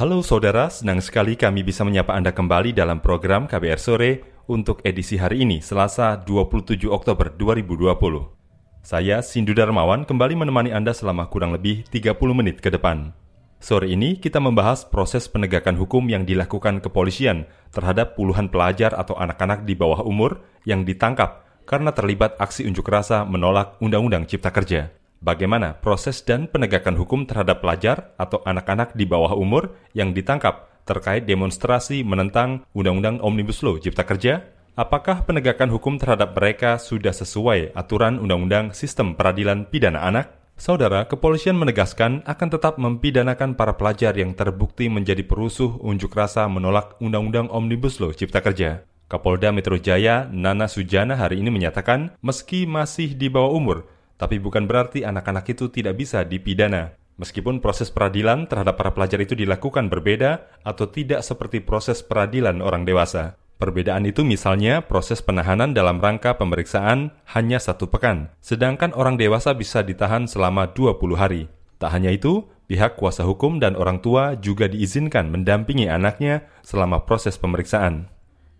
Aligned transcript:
Halo 0.00 0.24
saudara, 0.24 0.72
senang 0.72 0.96
sekali 1.04 1.36
kami 1.36 1.60
bisa 1.60 1.84
menyapa 1.84 2.16
Anda 2.16 2.32
kembali 2.32 2.72
dalam 2.72 3.04
program 3.04 3.44
KBR 3.44 3.76
Sore 3.76 4.24
untuk 4.48 4.80
edisi 4.80 5.20
hari 5.20 5.44
ini, 5.44 5.60
Selasa 5.60 6.16
27 6.16 6.88
Oktober 6.88 7.28
2020. 7.36 8.80
Saya, 8.80 9.20
Sindu 9.20 9.52
Darmawan, 9.52 10.08
kembali 10.08 10.40
menemani 10.40 10.72
Anda 10.72 10.96
selama 10.96 11.28
kurang 11.28 11.52
lebih 11.52 11.84
30 11.92 12.16
menit 12.32 12.64
ke 12.64 12.72
depan. 12.72 13.12
Sore 13.60 13.92
ini 13.92 14.16
kita 14.16 14.40
membahas 14.40 14.88
proses 14.88 15.28
penegakan 15.28 15.76
hukum 15.76 16.08
yang 16.08 16.24
dilakukan 16.24 16.80
kepolisian 16.80 17.44
terhadap 17.68 18.16
puluhan 18.16 18.48
pelajar 18.48 18.96
atau 18.96 19.20
anak-anak 19.20 19.68
di 19.68 19.76
bawah 19.76 20.00
umur 20.00 20.40
yang 20.64 20.88
ditangkap 20.88 21.44
karena 21.68 21.92
terlibat 21.92 22.40
aksi 22.40 22.64
unjuk 22.64 22.88
rasa 22.88 23.28
menolak 23.28 23.76
Undang-Undang 23.84 24.24
Cipta 24.32 24.48
Kerja 24.48 24.96
bagaimana 25.20 25.76
proses 25.78 26.24
dan 26.24 26.48
penegakan 26.48 26.96
hukum 26.96 27.28
terhadap 27.28 27.60
pelajar 27.62 28.12
atau 28.16 28.40
anak-anak 28.42 28.96
di 28.96 29.04
bawah 29.04 29.36
umur 29.36 29.76
yang 29.92 30.16
ditangkap 30.16 30.68
terkait 30.88 31.28
demonstrasi 31.28 32.02
menentang 32.02 32.66
Undang-Undang 32.74 33.22
Omnibus 33.22 33.62
Law 33.62 33.78
Cipta 33.78 34.02
Kerja? 34.02 34.42
Apakah 34.74 35.28
penegakan 35.28 35.68
hukum 35.70 36.00
terhadap 36.00 36.32
mereka 36.32 36.80
sudah 36.80 37.12
sesuai 37.12 37.76
aturan 37.76 38.16
Undang-Undang 38.16 38.72
Sistem 38.72 39.14
Peradilan 39.14 39.68
Pidana 39.68 40.02
Anak? 40.08 40.40
Saudara, 40.60 41.08
kepolisian 41.08 41.56
menegaskan 41.56 42.20
akan 42.28 42.48
tetap 42.52 42.76
mempidanakan 42.76 43.56
para 43.56 43.80
pelajar 43.80 44.12
yang 44.12 44.36
terbukti 44.36 44.92
menjadi 44.92 45.24
perusuh 45.24 45.80
unjuk 45.80 46.12
rasa 46.12 46.44
menolak 46.52 47.00
Undang-Undang 47.00 47.48
Omnibus 47.48 47.96
Law 47.96 48.12
Cipta 48.12 48.44
Kerja. 48.44 48.84
Kapolda 49.08 49.50
Metro 49.50 49.74
Jaya, 49.80 50.28
Nana 50.30 50.68
Sujana 50.68 51.16
hari 51.16 51.42
ini 51.42 51.50
menyatakan, 51.50 52.14
meski 52.22 52.68
masih 52.68 53.16
di 53.16 53.26
bawah 53.26 53.56
umur, 53.56 53.88
tapi 54.20 54.36
bukan 54.36 54.68
berarti 54.68 55.00
anak-anak 55.08 55.48
itu 55.48 55.72
tidak 55.72 55.96
bisa 55.96 56.20
dipidana. 56.28 56.92
Meskipun 57.16 57.64
proses 57.64 57.88
peradilan 57.88 58.44
terhadap 58.44 58.76
para 58.76 58.92
pelajar 58.92 59.20
itu 59.24 59.32
dilakukan 59.32 59.88
berbeda 59.88 60.60
atau 60.60 60.88
tidak 60.92 61.24
seperti 61.24 61.64
proses 61.64 62.04
peradilan 62.04 62.60
orang 62.60 62.84
dewasa. 62.84 63.40
Perbedaan 63.60 64.08
itu 64.08 64.24
misalnya 64.24 64.80
proses 64.84 65.20
penahanan 65.20 65.76
dalam 65.76 66.00
rangka 66.00 66.36
pemeriksaan 66.36 67.12
hanya 67.36 67.60
satu 67.60 67.92
pekan, 67.92 68.32
sedangkan 68.40 68.96
orang 68.96 69.20
dewasa 69.20 69.52
bisa 69.52 69.84
ditahan 69.84 70.24
selama 70.24 70.72
20 70.72 70.96
hari. 71.16 71.52
Tak 71.76 71.92
hanya 71.92 72.08
itu, 72.08 72.48
pihak 72.68 72.96
kuasa 72.96 73.24
hukum 73.24 73.60
dan 73.60 73.76
orang 73.76 74.00
tua 74.00 74.36
juga 74.36 74.64
diizinkan 74.64 75.28
mendampingi 75.28 75.92
anaknya 75.92 76.48
selama 76.64 77.04
proses 77.04 77.36
pemeriksaan. 77.36 78.08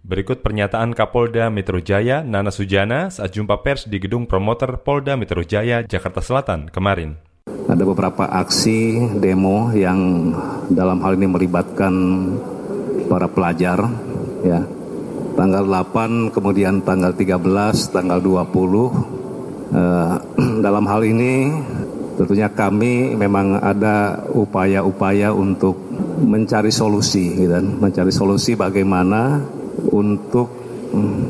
Berikut 0.01 0.41
pernyataan 0.41 0.97
Kapolda 0.97 1.53
Metro 1.53 1.77
Jaya 1.77 2.25
Nana 2.25 2.49
Sujana 2.49 3.13
saat 3.13 3.37
jumpa 3.37 3.61
pers 3.61 3.85
di 3.85 4.01
gedung 4.01 4.25
promoter 4.25 4.81
Polda 4.81 5.13
Metro 5.13 5.45
Jaya, 5.45 5.85
Jakarta 5.85 6.25
Selatan 6.25 6.73
kemarin. 6.73 7.21
Ada 7.69 7.85
beberapa 7.85 8.25
aksi 8.25 8.97
demo 9.21 9.69
yang 9.77 10.33
dalam 10.73 11.05
hal 11.05 11.21
ini 11.21 11.29
melibatkan 11.29 11.93
para 13.13 13.29
pelajar 13.29 13.77
ya. 14.41 14.65
Tanggal 15.37 15.69
8 15.69 16.33
kemudian 16.33 16.81
tanggal 16.81 17.13
13, 17.13 17.93
tanggal 17.93 18.25
20 18.25 18.41
eh, 19.77 20.17
dalam 20.65 20.85
hal 20.89 21.05
ini 21.05 21.53
tentunya 22.17 22.49
kami 22.49 23.21
memang 23.21 23.61
ada 23.61 24.25
upaya-upaya 24.33 25.37
untuk 25.37 25.77
mencari 26.25 26.73
solusi 26.73 27.37
gitu 27.37 27.53
kan, 27.53 27.69
mencari 27.85 28.13
solusi 28.13 28.57
bagaimana 28.57 29.60
untuk 29.89 30.53
mm, 30.93 31.25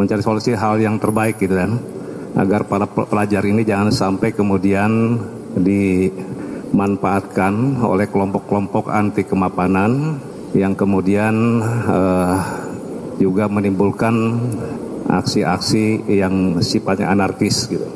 mencari 0.00 0.24
solusi 0.24 0.56
hal 0.56 0.80
yang 0.80 0.96
terbaik 0.98 1.38
gitu 1.38 1.54
kan 1.54 1.78
agar 2.34 2.66
para 2.66 2.90
pelajar 2.90 3.46
ini 3.46 3.62
jangan 3.62 3.94
sampai 3.94 4.34
kemudian 4.34 5.22
dimanfaatkan 5.54 7.78
oleh 7.78 8.10
kelompok-kelompok 8.10 8.90
anti 8.90 9.22
kemapanan 9.22 10.18
yang 10.54 10.74
kemudian 10.74 11.62
uh, 11.62 12.38
juga 13.22 13.46
menimbulkan 13.46 14.34
aksi-aksi 15.06 16.10
yang 16.10 16.58
sifatnya 16.58 17.14
anarkis 17.14 17.70
gitu. 17.70 17.86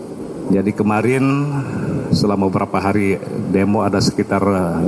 Jadi 0.48 0.72
kemarin 0.72 1.44
selama 2.14 2.48
beberapa 2.48 2.80
hari 2.80 3.20
demo 3.52 3.84
ada 3.84 4.00
sekitar 4.00 4.40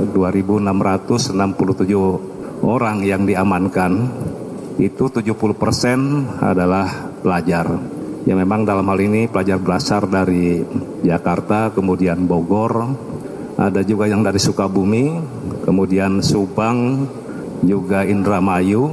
2.667 0.09 2.65
orang 2.65 3.05
yang 3.05 3.29
diamankan 3.29 4.09
itu 4.81 5.13
70% 5.13 6.41
adalah 6.41 7.13
pelajar. 7.21 7.69
Ya 8.25 8.33
memang 8.33 8.65
dalam 8.65 8.89
hal 8.89 8.97
ini 9.01 9.29
pelajar 9.29 9.61
berasal 9.61 10.09
dari 10.09 10.61
Jakarta, 11.05 11.69
kemudian 11.73 12.25
Bogor, 12.25 12.89
ada 13.61 13.85
juga 13.85 14.09
yang 14.09 14.25
dari 14.25 14.41
Sukabumi, 14.41 15.21
kemudian 15.65 16.21
Subang, 16.25 17.05
juga 17.61 18.01
Indramayu, 18.05 18.89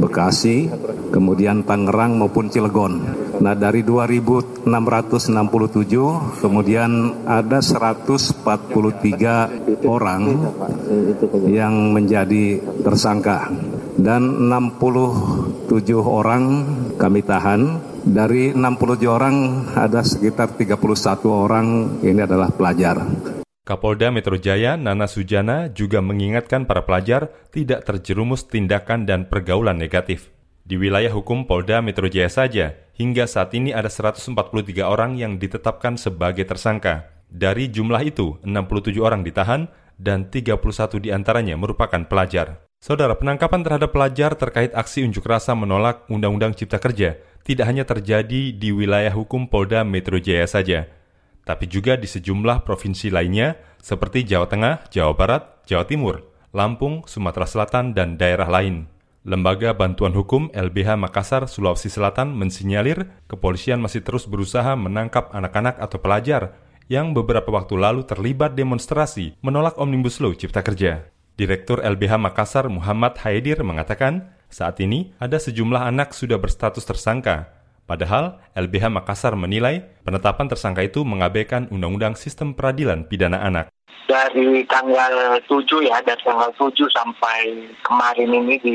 Bekasi, 0.00 0.70
kemudian 1.12 1.62
Tangerang 1.64 2.16
maupun 2.20 2.48
Cilegon. 2.52 3.00
Nah 3.40 3.56
dari 3.56 3.80
2.667 3.80 4.68
kemudian 6.44 6.92
ada 7.24 7.64
143 7.64 9.88
orang 9.88 10.22
yang 11.48 11.96
menjadi 11.96 12.60
tersangka 12.84 13.48
dan 14.00 14.48
67 14.48 15.68
orang 16.00 16.44
kami 16.96 17.20
tahan. 17.20 17.92
Dari 18.00 18.56
67 18.56 19.04
orang 19.04 19.36
ada 19.76 20.00
sekitar 20.00 20.56
31 20.56 20.80
orang 21.28 21.66
ini 22.00 22.24
adalah 22.24 22.48
pelajar. 22.48 22.96
Kapolda 23.60 24.08
Metro 24.08 24.40
Jaya 24.40 24.80
Nana 24.80 25.04
Sujana 25.04 25.68
juga 25.68 26.00
mengingatkan 26.00 26.64
para 26.64 26.82
pelajar 26.88 27.28
tidak 27.52 27.84
terjerumus 27.84 28.48
tindakan 28.48 29.04
dan 29.04 29.28
pergaulan 29.28 29.76
negatif. 29.76 30.32
Di 30.64 30.80
wilayah 30.80 31.12
hukum 31.12 31.44
Polda 31.44 31.84
Metro 31.84 32.08
Jaya 32.08 32.32
saja, 32.32 32.72
hingga 32.96 33.28
saat 33.28 33.52
ini 33.52 33.70
ada 33.70 33.92
143 33.92 34.32
orang 34.86 35.20
yang 35.20 35.36
ditetapkan 35.36 36.00
sebagai 36.00 36.48
tersangka. 36.48 37.12
Dari 37.30 37.70
jumlah 37.70 38.02
itu, 38.02 38.40
67 38.42 38.96
orang 38.98 39.22
ditahan 39.22 39.70
dan 40.00 40.32
31 40.32 40.56
di 40.98 41.12
antaranya 41.12 41.54
merupakan 41.54 42.00
pelajar. 42.08 42.69
Saudara, 42.80 43.12
penangkapan 43.12 43.60
terhadap 43.60 43.92
pelajar 43.92 44.32
terkait 44.40 44.72
aksi 44.72 45.04
unjuk 45.04 45.28
rasa 45.28 45.52
menolak 45.52 46.08
Undang-Undang 46.08 46.56
Cipta 46.56 46.80
Kerja 46.80 47.20
tidak 47.44 47.68
hanya 47.68 47.84
terjadi 47.84 48.56
di 48.56 48.72
wilayah 48.72 49.12
hukum 49.12 49.52
Polda 49.52 49.84
Metro 49.84 50.16
Jaya 50.16 50.48
saja, 50.48 50.88
tapi 51.44 51.68
juga 51.68 52.00
di 52.00 52.08
sejumlah 52.08 52.64
provinsi 52.64 53.12
lainnya 53.12 53.60
seperti 53.84 54.24
Jawa 54.24 54.48
Tengah, 54.48 54.88
Jawa 54.88 55.12
Barat, 55.12 55.60
Jawa 55.68 55.84
Timur, 55.84 56.24
Lampung, 56.56 57.04
Sumatera 57.04 57.44
Selatan, 57.44 57.92
dan 57.92 58.16
daerah 58.16 58.48
lain. 58.48 58.88
Lembaga 59.28 59.76
Bantuan 59.76 60.16
Hukum 60.16 60.48
LBH 60.48 60.96
Makassar, 60.96 61.52
Sulawesi 61.52 61.92
Selatan 61.92 62.32
mensinyalir 62.32 63.12
kepolisian 63.28 63.76
masih 63.76 64.00
terus 64.00 64.24
berusaha 64.24 64.72
menangkap 64.72 65.28
anak-anak 65.36 65.76
atau 65.76 66.00
pelajar 66.00 66.56
yang 66.88 67.12
beberapa 67.12 67.52
waktu 67.52 67.76
lalu 67.76 68.08
terlibat 68.08 68.56
demonstrasi 68.56 69.36
menolak 69.44 69.76
Omnibus 69.76 70.16
Law 70.24 70.32
Cipta 70.32 70.64
Kerja. 70.64 71.19
Direktur 71.40 71.80
LBH 71.80 72.20
Makassar 72.20 72.68
Muhammad 72.68 73.16
Haidir 73.24 73.64
mengatakan, 73.64 74.28
saat 74.52 74.76
ini 74.84 75.16
ada 75.16 75.40
sejumlah 75.40 75.88
anak 75.88 76.12
sudah 76.12 76.36
berstatus 76.36 76.84
tersangka. 76.84 77.48
Padahal 77.88 78.44
LBH 78.52 78.92
Makassar 78.92 79.32
menilai 79.40 79.88
penetapan 80.04 80.52
tersangka 80.52 80.84
itu 80.84 81.00
mengabaikan 81.00 81.64
Undang-Undang 81.72 82.20
Sistem 82.20 82.52
Peradilan 82.52 83.08
Pidana 83.08 83.40
Anak. 83.40 83.72
Dari 84.04 84.68
tanggal 84.68 85.40
7 85.48 85.64
ya, 85.80 85.96
dari 86.04 86.20
tanggal 86.20 86.52
7 86.60 86.76
sampai 86.92 87.72
kemarin 87.88 88.36
ini 88.36 88.60
di, 88.60 88.74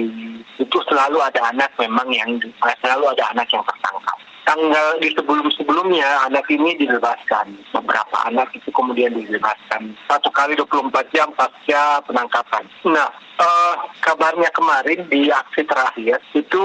itu 0.57 0.77
selalu 0.89 1.21
ada 1.21 1.53
anak 1.53 1.69
memang 1.77 2.09
yang 2.09 2.33
selalu 2.81 3.13
ada 3.13 3.29
anak 3.29 3.45
yang 3.53 3.61
tertangkap 3.61 4.14
tanggal 4.45 5.01
di 5.01 5.09
sebelum-sebelumnya 5.17 6.29
anak 6.29 6.45
ini 6.47 6.77
dibebaskan. 6.77 7.57
Beberapa 7.73 8.17
anak 8.29 8.53
itu 8.53 8.69
kemudian 8.71 9.17
dibebaskan. 9.17 9.97
Satu 10.07 10.29
kali 10.31 10.55
24 10.55 10.93
jam 11.11 11.33
pasca 11.33 11.99
penangkapan. 12.05 12.63
Nah, 12.85 13.09
uh, 13.41 13.75
kabarnya 14.05 14.47
kemarin 14.53 15.03
di 15.09 15.33
aksi 15.33 15.65
terakhir 15.65 16.21
itu 16.37 16.63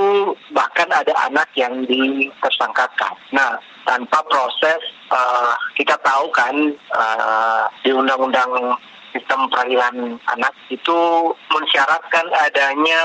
bahkan 0.53 0.89
ada 0.93 1.13
anak 1.27 1.49
yang 1.57 1.83
ditersangkakan. 1.89 3.17
Nah, 3.33 3.59
tanpa 3.89 4.23
proses 4.29 4.81
uh, 5.11 5.57
kita 5.75 5.97
tahu 6.05 6.29
kan 6.37 6.55
uh, 6.95 7.65
di 7.83 7.91
undang-undang 7.91 8.77
sistem 9.11 9.51
peradilan 9.51 10.23
anak 10.31 10.55
itu 10.71 11.01
mensyaratkan 11.51 12.27
adanya 12.47 13.03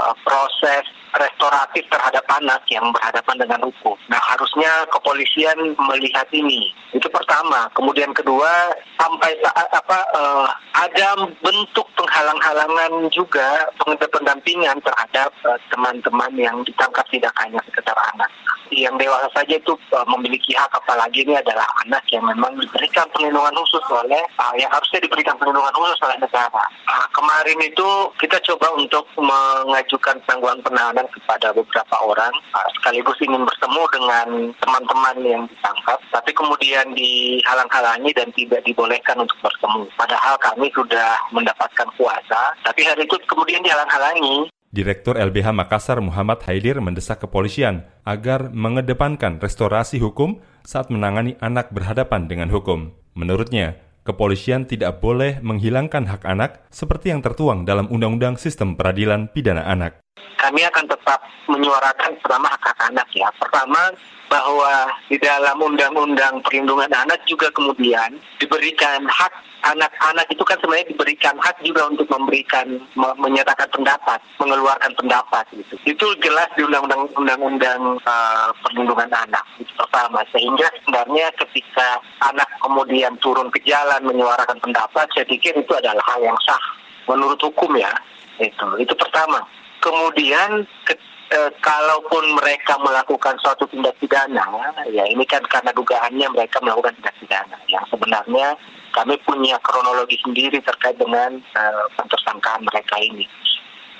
uh, 0.00 0.14
proses 0.26 0.82
restoratif 1.18 1.84
terhadap 1.88 2.24
anak 2.30 2.62
yang 2.68 2.88
berhadapan 2.92 3.36
dengan 3.40 3.60
hukum. 3.68 3.96
Nah, 4.08 4.20
harusnya 4.20 4.86
kepolisian 4.92 5.76
melihat 5.76 6.28
ini. 6.32 6.72
Itu 6.92 7.08
pertama. 7.10 7.68
Kemudian 7.76 8.12
kedua, 8.12 8.72
sampai 9.00 9.36
saat 9.44 9.68
apa 9.72 9.98
uh, 10.16 10.46
ada 10.76 11.28
bentuk 11.40 11.88
penghalang-halangan 11.96 13.08
juga 13.12 13.68
pendampingan 14.12 14.80
terhadap 14.84 15.32
teman-teman 15.72 16.32
uh, 16.36 16.42
yang 16.50 16.56
ditangkap 16.64 17.04
tidak 17.12 17.32
hanya 17.40 17.60
sekedar 17.68 17.96
anak 18.14 18.30
yang 18.74 18.98
dewasa 18.98 19.30
saja 19.30 19.54
itu 19.58 19.78
uh, 19.94 20.06
memiliki 20.10 20.56
hak 20.56 20.72
apalagi 20.74 21.22
ini 21.22 21.38
adalah 21.38 21.66
anak 21.86 22.02
yang 22.10 22.26
memang 22.26 22.58
diberikan 22.58 23.06
perlindungan 23.14 23.54
khusus 23.62 23.84
oleh 23.90 24.22
uh, 24.42 24.54
yang 24.58 24.70
harusnya 24.72 24.98
diberikan 25.02 25.38
perlindungan 25.38 25.70
khusus 25.74 26.00
oleh 26.02 26.18
negara. 26.18 26.64
Uh, 26.90 27.06
kemarin 27.14 27.58
itu 27.62 27.88
kita 28.18 28.38
coba 28.42 28.74
untuk 28.74 29.06
mengajukan 29.18 30.18
tanggungan 30.26 30.62
penahanan 30.66 31.05
kepada 31.10 31.54
beberapa 31.54 31.96
orang 32.02 32.32
sekaligus 32.78 33.18
ingin 33.22 33.46
bertemu 33.46 33.82
dengan 33.94 34.28
teman-teman 34.62 35.16
yang 35.22 35.42
ditangkap 35.50 35.98
tapi 36.10 36.30
kemudian 36.34 36.86
dihalang-halangi 36.94 38.10
dan 38.14 38.28
tidak 38.34 38.60
dibolehkan 38.66 39.22
untuk 39.22 39.38
bertemu. 39.42 39.86
Padahal 39.94 40.34
kami 40.38 40.68
sudah 40.74 41.18
mendapatkan 41.30 41.88
kuasa 41.94 42.54
tapi 42.66 42.86
hari 42.86 43.06
itu 43.06 43.16
kemudian 43.26 43.62
dihalang-halangi 43.62 44.50
Direktur 44.76 45.16
LBH 45.16 45.56
Makassar 45.56 46.04
Muhammad 46.04 46.44
Haidir 46.44 46.82
mendesak 46.84 47.24
kepolisian 47.24 47.88
agar 48.04 48.52
mengedepankan 48.52 49.40
restorasi 49.40 49.96
hukum 50.02 50.44
saat 50.68 50.92
menangani 50.92 51.32
anak 51.40 51.72
berhadapan 51.72 52.28
dengan 52.28 52.52
hukum. 52.52 52.92
Menurutnya, 53.16 53.80
kepolisian 54.04 54.68
tidak 54.68 55.00
boleh 55.00 55.40
menghilangkan 55.40 56.06
hak 56.06 56.22
anak 56.28 56.60
seperti 56.68 57.08
yang 57.08 57.24
tertuang 57.24 57.64
dalam 57.64 57.88
Undang-Undang 57.88 58.36
Sistem 58.36 58.76
Peradilan 58.76 59.32
Pidana 59.32 59.64
Anak. 59.64 60.02
Kami 60.36 60.60
akan 60.68 60.84
tetap 60.86 61.20
menyuarakan 61.48 62.12
pertama 62.20 62.52
hak 62.52 62.76
anak 62.92 63.08
ya. 63.16 63.28
Pertama, 63.40 63.92
bahwa 64.26 64.90
di 65.06 65.16
dalam 65.22 65.58
Undang-Undang 65.62 66.42
Perlindungan 66.42 66.90
Anak 66.90 67.22
juga 67.30 67.50
kemudian 67.54 68.18
diberikan 68.42 69.06
hak 69.06 69.32
anak-anak 69.66 70.26
itu 70.30 70.42
kan 70.46 70.58
sebenarnya 70.62 70.94
diberikan 70.94 71.34
hak 71.42 71.58
juga 71.66 71.90
untuk 71.90 72.06
memberikan 72.10 72.78
me 72.94 73.08
menyatakan 73.18 73.66
pendapat, 73.74 74.22
mengeluarkan 74.38 74.94
pendapat 74.94 75.44
gitu. 75.54 75.74
Itu 75.82 76.06
jelas 76.22 76.46
di 76.54 76.62
undang-undang 76.62 77.10
undang-undang 77.18 77.98
uh, 78.06 78.50
perlindungan 78.62 79.10
anak 79.10 79.42
itu 79.58 79.72
pertama. 79.74 80.22
Sehingga 80.30 80.70
sebenarnya 80.82 81.34
ketika 81.34 81.98
anak 82.22 82.46
kemudian 82.62 83.18
turun 83.18 83.50
ke 83.50 83.58
jalan 83.66 84.06
menyuarakan 84.06 84.58
pendapat, 84.62 85.06
saya 85.14 85.26
pikir 85.26 85.54
itu 85.58 85.72
adalah 85.74 86.02
hal 86.14 86.22
yang 86.22 86.38
sah 86.46 86.62
menurut 87.10 87.38
hukum 87.42 87.74
ya. 87.74 87.90
Itu 88.38 88.78
itu 88.78 88.94
pertama. 88.94 89.42
Kemudian 89.80 90.64
ke, 90.88 90.94
e, 91.30 91.40
kalaupun 91.62 92.24
mereka 92.38 92.78
melakukan 92.80 93.36
suatu 93.42 93.68
tindak 93.70 93.94
pidana, 94.02 94.72
ya 94.90 95.04
ini 95.06 95.22
kan 95.28 95.44
karena 95.46 95.70
dugaannya 95.74 96.26
mereka 96.32 96.58
melakukan 96.64 96.96
tindak 97.00 97.16
pidana. 97.22 97.56
Yang 97.70 97.84
sebenarnya 97.94 98.56
kami 98.96 99.20
punya 99.28 99.60
kronologi 99.60 100.16
sendiri 100.24 100.56
terkait 100.64 100.96
dengan 100.96 101.36
uh, 101.52 101.84
pentersangkaan 102.00 102.64
mereka 102.64 102.96
ini. 102.96 103.28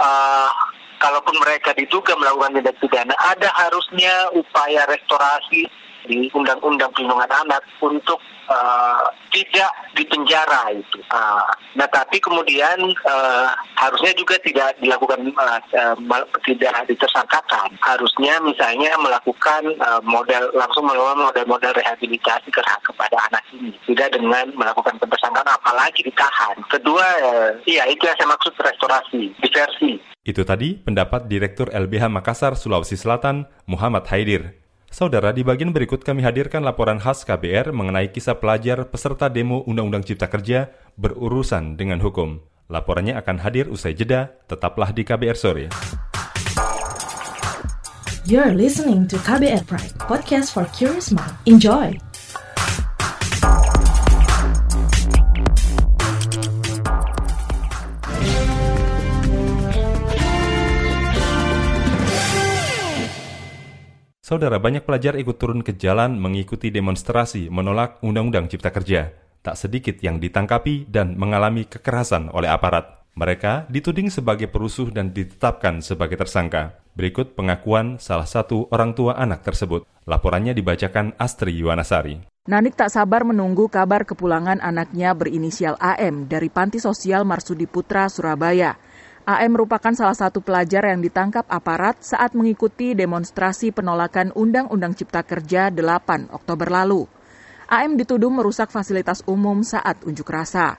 Uh, 0.00 0.48
kalaupun 0.96 1.36
mereka 1.44 1.76
diduga 1.76 2.16
melakukan 2.16 2.56
tindak 2.56 2.76
pidana, 2.80 3.12
ada 3.28 3.52
harusnya 3.60 4.32
upaya 4.32 4.88
restorasi 4.88 5.68
di 6.06 6.30
Undang-Undang 6.32 6.94
Perlindungan 6.94 7.28
Anak 7.28 7.62
untuk 7.82 8.18
uh, 8.48 9.06
tidak 9.30 9.70
dipenjara 9.92 10.72
itu. 10.72 10.98
Uh, 11.12 11.44
nah, 11.76 11.88
tapi 11.90 12.22
kemudian 12.22 12.78
uh, 13.04 13.50
harusnya 13.76 14.14
juga 14.16 14.38
tidak 14.40 14.78
dilakukan 14.80 15.30
uh, 15.36 15.60
uh, 15.76 15.96
tidak 16.46 16.74
ditersangkakan. 16.88 17.74
Harusnya 17.82 18.40
misalnya 18.40 18.96
melakukan 18.96 19.62
uh, 19.82 20.00
model 20.02 20.50
langsung 20.56 20.88
melakukan 20.88 21.30
model-model 21.30 21.72
rehabilitasi 21.76 22.48
kepada 22.54 23.16
anak 23.30 23.44
ini, 23.52 23.74
tidak 23.90 24.14
dengan 24.16 24.50
melakukan 24.56 24.96
pentersangkaan 25.02 25.50
apalagi 25.50 26.06
ditahan. 26.06 26.56
Kedua, 26.70 27.06
uh, 27.22 27.50
iya 27.68 27.84
itu 27.90 28.06
yang 28.06 28.16
saya 28.16 28.32
maksud 28.32 28.52
restorasi, 28.56 29.34
diversi. 29.42 30.00
Itu 30.26 30.42
tadi 30.42 30.74
pendapat 30.74 31.30
Direktur 31.30 31.70
LBH 31.70 32.10
Makassar, 32.10 32.58
Sulawesi 32.58 32.98
Selatan, 32.98 33.46
Muhammad 33.70 34.10
Haidir. 34.10 34.65
Saudara, 34.96 35.28
di 35.28 35.44
bagian 35.44 35.76
berikut 35.76 36.00
kami 36.00 36.24
hadirkan 36.24 36.64
laporan 36.64 36.96
khas 36.96 37.20
KBR 37.28 37.68
mengenai 37.68 38.08
kisah 38.08 38.40
pelajar 38.40 38.88
peserta 38.88 39.28
demo 39.28 39.60
Undang-Undang 39.68 40.08
Cipta 40.08 40.24
Kerja 40.24 40.72
berurusan 40.96 41.76
dengan 41.76 42.00
hukum. 42.00 42.40
Laporannya 42.72 43.12
akan 43.20 43.44
hadir 43.44 43.68
usai 43.68 43.92
jeda, 43.92 44.32
tetaplah 44.48 44.96
di 44.96 45.04
KBR 45.04 45.36
Sore. 45.36 45.68
You're 48.24 48.56
listening 48.56 49.04
to 49.12 49.20
KBR 49.20 49.68
Pride, 49.68 49.92
podcast 50.00 50.56
for 50.56 50.64
curious 50.72 51.12
mind. 51.12 51.36
Enjoy! 51.44 52.05
Saudara, 64.26 64.58
banyak 64.58 64.82
pelajar 64.82 65.14
ikut 65.14 65.38
turun 65.38 65.62
ke 65.62 65.78
jalan 65.78 66.18
mengikuti 66.18 66.74
demonstrasi 66.74 67.46
menolak 67.46 68.02
Undang-Undang 68.02 68.50
Cipta 68.50 68.74
Kerja. 68.74 69.14
Tak 69.38 69.54
sedikit 69.54 70.02
yang 70.02 70.18
ditangkapi 70.18 70.90
dan 70.90 71.14
mengalami 71.14 71.62
kekerasan 71.62 72.34
oleh 72.34 72.50
aparat. 72.50 73.06
Mereka 73.14 73.70
dituding 73.70 74.10
sebagai 74.10 74.50
perusuh 74.50 74.90
dan 74.90 75.14
ditetapkan 75.14 75.78
sebagai 75.78 76.18
tersangka. 76.18 76.74
Berikut 76.98 77.38
pengakuan 77.38 78.02
salah 78.02 78.26
satu 78.26 78.66
orang 78.74 78.98
tua 78.98 79.14
anak 79.14 79.46
tersebut. 79.46 79.86
Laporannya 80.10 80.58
dibacakan 80.58 81.14
Astri 81.22 81.54
Yuwanasari. 81.62 82.26
Nanik 82.50 82.74
tak 82.74 82.90
sabar 82.90 83.22
menunggu 83.22 83.70
kabar 83.70 84.02
kepulangan 84.02 84.58
anaknya 84.58 85.14
berinisial 85.14 85.78
AM 85.78 86.26
dari 86.26 86.50
Panti 86.50 86.82
Sosial 86.82 87.22
Marsudi 87.22 87.70
Putra, 87.70 88.10
Surabaya. 88.10 88.74
AM 89.26 89.58
merupakan 89.58 89.90
salah 89.90 90.14
satu 90.14 90.38
pelajar 90.38 90.86
yang 90.86 91.02
ditangkap 91.02 91.50
aparat 91.50 91.98
saat 91.98 92.38
mengikuti 92.38 92.94
demonstrasi 92.94 93.74
penolakan 93.74 94.30
Undang-Undang 94.30 94.94
Cipta 94.94 95.26
Kerja 95.26 95.66
8 95.74 96.30
Oktober 96.30 96.70
lalu. 96.70 97.10
AM 97.66 97.98
dituduh 97.98 98.30
merusak 98.30 98.70
fasilitas 98.70 99.26
umum 99.26 99.66
saat 99.66 99.98
unjuk 100.06 100.30
rasa. 100.30 100.78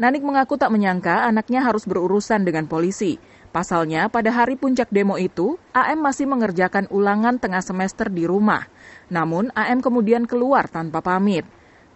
Nanik 0.00 0.24
mengaku 0.24 0.56
tak 0.56 0.72
menyangka 0.72 1.28
anaknya 1.28 1.68
harus 1.68 1.84
berurusan 1.84 2.48
dengan 2.48 2.64
polisi. 2.64 3.20
Pasalnya, 3.52 4.08
pada 4.08 4.32
hari 4.32 4.56
puncak 4.56 4.88
demo 4.88 5.20
itu, 5.20 5.60
AM 5.76 6.00
masih 6.00 6.24
mengerjakan 6.24 6.88
ulangan 6.88 7.36
tengah 7.36 7.60
semester 7.60 8.08
di 8.08 8.24
rumah. 8.24 8.64
Namun, 9.12 9.52
AM 9.52 9.84
kemudian 9.84 10.24
keluar 10.24 10.64
tanpa 10.64 11.04
pamit. 11.04 11.44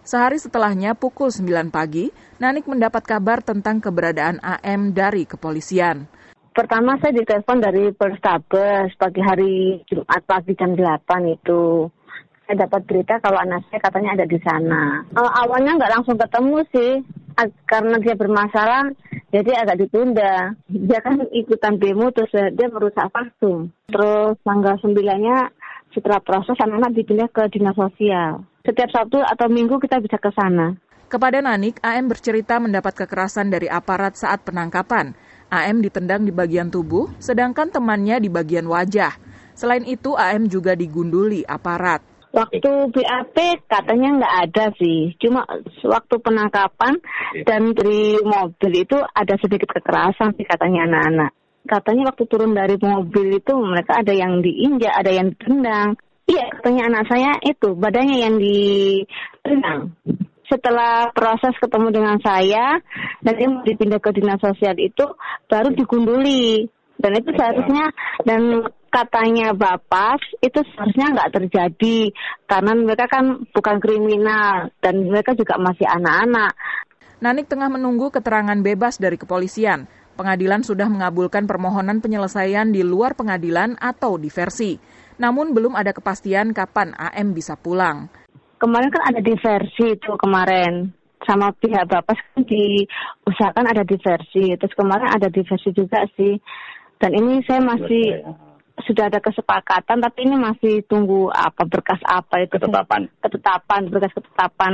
Sehari 0.07 0.39
setelahnya 0.39 0.95
pukul 0.95 1.27
9 1.35 1.67
pagi, 1.67 2.07
Nanik 2.39 2.63
mendapat 2.63 3.03
kabar 3.03 3.43
tentang 3.43 3.83
keberadaan 3.83 4.39
AM 4.39 4.95
dari 4.95 5.27
kepolisian. 5.27 6.07
Pertama 6.55 6.95
saya 7.03 7.11
ditelepon 7.11 7.59
dari 7.59 7.91
Polrestabes 7.91 8.95
pagi 8.95 9.19
hari 9.19 9.83
Jumat 9.83 10.23
pagi 10.23 10.55
jam 10.55 10.79
8 10.79 11.11
itu. 11.27 11.91
Saya 12.47 12.55
dapat 12.55 12.87
berita 12.87 13.19
kalau 13.19 13.35
anak 13.35 13.67
saya 13.67 13.83
katanya 13.83 14.15
ada 14.15 14.25
di 14.31 14.39
sana. 14.39 15.03
Uh, 15.11 15.27
awalnya 15.43 15.75
nggak 15.75 15.99
langsung 15.99 16.15
ketemu 16.15 16.57
sih, 16.71 16.91
karena 17.67 17.99
dia 17.99 18.15
bermasalah, 18.15 18.87
jadi 19.35 19.59
agak 19.59 19.91
ditunda. 19.91 20.55
Dia 20.71 21.03
kan 21.03 21.19
ikutan 21.35 21.83
demo 21.83 22.15
terus 22.15 22.31
dia 22.31 22.71
merusak 22.71 23.11
vaksin. 23.11 23.75
Terus 23.91 24.39
tanggal 24.39 24.79
9-nya 24.79 25.51
setelah 25.91 26.23
proses 26.23 26.55
anak-anak 26.63 26.95
dipindah 26.95 27.27
ke 27.27 27.43
dinas 27.51 27.75
sosial 27.75 28.47
setiap 28.67 28.91
Sabtu 28.91 29.23
atau 29.23 29.47
Minggu 29.47 29.79
kita 29.79 30.03
bisa 30.03 30.19
ke 30.19 30.27
sana. 30.35 30.75
Kepada 31.07 31.39
Nanik, 31.39 31.79
AM 31.79 32.11
bercerita 32.11 32.59
mendapat 32.59 32.91
kekerasan 33.07 33.47
dari 33.47 33.71
aparat 33.71 34.19
saat 34.19 34.43
penangkapan. 34.43 35.15
AM 35.47 35.79
ditendang 35.79 36.27
di 36.27 36.35
bagian 36.35 36.67
tubuh, 36.67 37.07
sedangkan 37.23 37.71
temannya 37.71 38.19
di 38.19 38.27
bagian 38.27 38.67
wajah. 38.67 39.15
Selain 39.55 39.87
itu, 39.87 40.19
AM 40.19 40.51
juga 40.51 40.75
digunduli 40.75 41.47
aparat. 41.47 42.03
Waktu 42.35 42.91
BAP 42.91 43.37
katanya 43.71 44.19
nggak 44.19 44.35
ada 44.45 44.65
sih, 44.75 45.15
cuma 45.17 45.47
waktu 45.87 46.15
penangkapan 46.19 46.99
dan 47.47 47.71
dari 47.71 48.19
mobil 48.19 48.83
itu 48.83 48.99
ada 48.99 49.39
sedikit 49.39 49.71
kekerasan 49.73 50.35
sih 50.35 50.43
katanya 50.43 50.85
anak-anak. 50.91 51.31
Katanya 51.65 52.13
waktu 52.13 52.23
turun 52.27 52.51
dari 52.51 52.75
mobil 52.77 53.41
itu 53.41 53.53
mereka 53.55 54.03
ada 54.03 54.13
yang 54.13 54.43
diinjak, 54.43 54.91
ada 54.91 55.11
yang 55.11 55.33
ditendang. 55.33 55.89
Iya, 56.27 56.45
katanya 56.59 56.83
anak 56.91 57.03
saya 57.07 57.31
itu 57.39 57.71
badannya 57.71 58.17
yang 58.19 58.35
ditendang. 58.35 59.95
Setelah 60.47 61.11
proses 61.15 61.55
ketemu 61.59 61.87
dengan 61.91 62.19
saya 62.19 62.79
dan 63.23 63.33
dia 63.35 63.47
mau 63.47 63.63
dipindah 63.63 63.99
ke 63.99 64.11
dinas 64.15 64.39
sosial 64.39 64.75
itu 64.79 65.07
baru 65.47 65.71
digunduli 65.71 66.67
dan 66.99 67.11
itu 67.15 67.31
seharusnya 67.31 67.91
dan 68.27 68.63
katanya 68.91 69.55
bapak 69.55 70.19
itu 70.39 70.59
seharusnya 70.71 71.15
nggak 71.15 71.31
terjadi 71.35 72.11
karena 72.47 72.71
mereka 72.75 73.05
kan 73.11 73.43
bukan 73.51 73.77
kriminal 73.79 74.71
dan 74.83 75.07
mereka 75.07 75.31
juga 75.31 75.55
masih 75.59 75.87
anak-anak. 75.87 76.51
Nanik 77.23 77.47
tengah 77.49 77.71
menunggu 77.71 78.11
keterangan 78.11 78.59
bebas 78.59 78.99
dari 78.99 79.15
kepolisian. 79.15 79.87
Pengadilan 80.17 80.65
sudah 80.65 80.89
mengabulkan 80.89 81.45
permohonan 81.45 82.01
penyelesaian 82.01 82.73
di 82.73 82.81
luar 82.81 83.13
pengadilan 83.13 83.77
atau 83.77 84.17
diversi. 84.17 84.77
Namun 85.17 85.53
belum 85.53 85.73
ada 85.73 85.93
kepastian 85.93 86.53
kapan 86.53 86.93
AM 86.93 87.33
bisa 87.33 87.57
pulang. 87.57 88.09
Kemarin 88.57 88.89
kan 88.89 89.03
ada 89.13 89.21
diversi 89.21 89.97
itu 89.97 90.11
kemarin. 90.17 90.93
Sama 91.25 91.49
pihak 91.57 91.89
bapak 91.89 92.13
kan 92.13 92.45
diusahakan 92.45 93.65
ada 93.69 93.83
diversi. 93.85 94.53
Terus 94.57 94.73
kemarin 94.77 95.09
ada 95.09 95.27
diversi 95.29 95.69
juga 95.73 96.05
sih. 96.13 96.37
Dan 96.97 97.13
ini 97.13 97.41
saya 97.45 97.61
masih 97.61 98.25
sudah 98.85 99.09
ada 99.09 99.17
kesepakatan 99.17 99.97
tapi 99.97 100.29
ini 100.29 100.37
masih 100.37 100.85
tunggu 100.85 101.33
apa 101.33 101.65
berkas 101.65 102.01
apa 102.05 102.45
itu. 102.45 102.57
Ketetapan. 102.57 103.09
Ketetapan 103.21 103.81
berkas 103.89 104.13
ketetapan. 104.13 104.73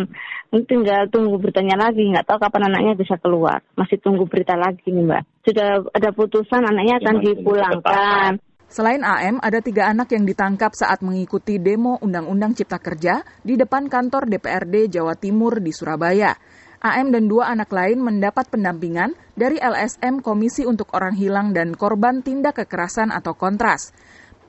Ini 0.51 0.63
tinggal 0.67 1.07
tunggu 1.07 1.39
beritanya 1.39 1.87
lagi. 1.87 2.03
Nggak 2.03 2.27
tahu 2.27 2.39
kapan 2.43 2.67
anaknya 2.71 2.99
bisa 2.99 3.15
keluar. 3.19 3.63
Masih 3.79 3.99
tunggu 4.03 4.27
berita 4.27 4.59
lagi 4.59 4.83
nih 4.91 5.03
mbak. 5.07 5.23
Sudah 5.47 5.87
ada 5.95 6.09
putusan 6.11 6.67
anaknya 6.67 6.99
akan 6.99 7.15
dipulangkan 7.23 8.31
Selain 8.73 9.05
AM, 9.05 9.37
ada 9.37 9.61
tiga 9.61 9.85
anak 9.85 10.17
yang 10.17 10.25
ditangkap 10.25 10.73
saat 10.73 11.05
mengikuti 11.05 11.61
demo 11.61 12.01
Undang-Undang 12.01 12.57
Cipta 12.57 12.81
Kerja 12.81 13.21
di 13.45 13.53
depan 13.53 13.85
kantor 13.85 14.25
DPRD 14.25 14.89
Jawa 14.89 15.13
Timur 15.13 15.61
di 15.61 15.69
Surabaya. 15.69 16.33
AM 16.81 17.13
dan 17.13 17.29
dua 17.29 17.53
anak 17.53 17.69
lain 17.69 18.01
mendapat 18.01 18.49
pendampingan 18.49 19.13
dari 19.37 19.61
LSM 19.61 20.25
Komisi 20.25 20.65
untuk 20.65 20.89
Orang 20.97 21.13
Hilang 21.13 21.53
dan 21.53 21.77
Korban 21.77 22.25
Tindak 22.25 22.65
Kekerasan 22.65 23.13
atau 23.13 23.37
Kontras. 23.37 23.93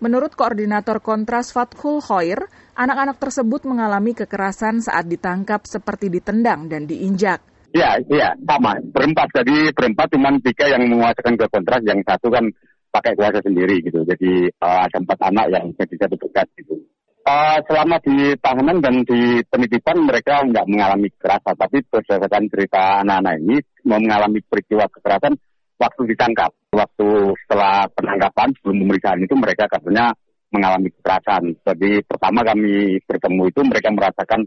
Menurut 0.01 0.33
Koordinator 0.33 1.05
Kontras 1.05 1.53
Fathul 1.53 2.01
Khoir, 2.01 2.49
anak-anak 2.81 3.21
tersebut 3.21 3.69
mengalami 3.69 4.17
kekerasan 4.17 4.81
saat 4.81 5.05
ditangkap 5.05 5.69
seperti 5.69 6.09
ditendang 6.09 6.73
dan 6.73 6.89
diinjak. 6.89 7.45
Iya, 7.77 8.01
iya, 8.09 8.33
sama. 8.41 8.73
Berempat, 8.89 9.29
jadi 9.37 9.69
berempat 9.77 10.17
cuma 10.17 10.33
tiga 10.41 10.73
yang 10.73 10.89
menguasakan 10.89 11.37
ke 11.37 11.47
kontras, 11.53 11.85
yang 11.85 12.01
satu 12.09 12.33
kan 12.33 12.49
pakai 12.95 13.19
kuasa 13.19 13.43
sendiri 13.43 13.83
gitu. 13.83 14.07
Jadi 14.07 14.47
uh, 14.63 14.87
ada 14.87 15.03
empat 15.03 15.19
anak 15.27 15.51
yang 15.51 15.67
jadi 15.75 16.07
satu 16.07 16.15
tugas 16.15 16.47
gitu. 16.55 16.79
Uh, 17.25 17.57
selama 17.67 17.99
di 18.05 18.37
tahanan 18.39 18.85
dan 18.85 19.01
di 19.03 19.41
penitipan 19.49 19.97
mereka 20.05 20.45
nggak 20.45 20.69
mengalami 20.69 21.09
kekerasan, 21.09 21.57
tapi 21.57 21.81
berdasarkan 21.89 22.53
cerita 22.53 23.01
anak-anak 23.01 23.35
ini 23.41 23.57
mau 23.89 23.97
mengalami 23.97 24.45
peristiwa 24.45 24.85
kekerasan 24.93 25.35
waktu 25.81 26.03
ditangkap. 26.15 26.53
Waktu 26.71 27.09
setelah 27.43 27.89
penangkapan 27.97 28.53
sebelum 28.61 28.77
pemeriksaan 28.87 29.25
itu 29.25 29.35
mereka 29.41 29.65
katanya 29.73 30.13
mengalami 30.53 30.93
kekerasan. 30.95 31.57
Jadi 31.65 32.05
pertama 32.07 32.47
kami 32.47 33.01
bertemu 33.09 33.43
itu 33.51 33.61
mereka 33.67 33.89
merasakan 33.91 34.41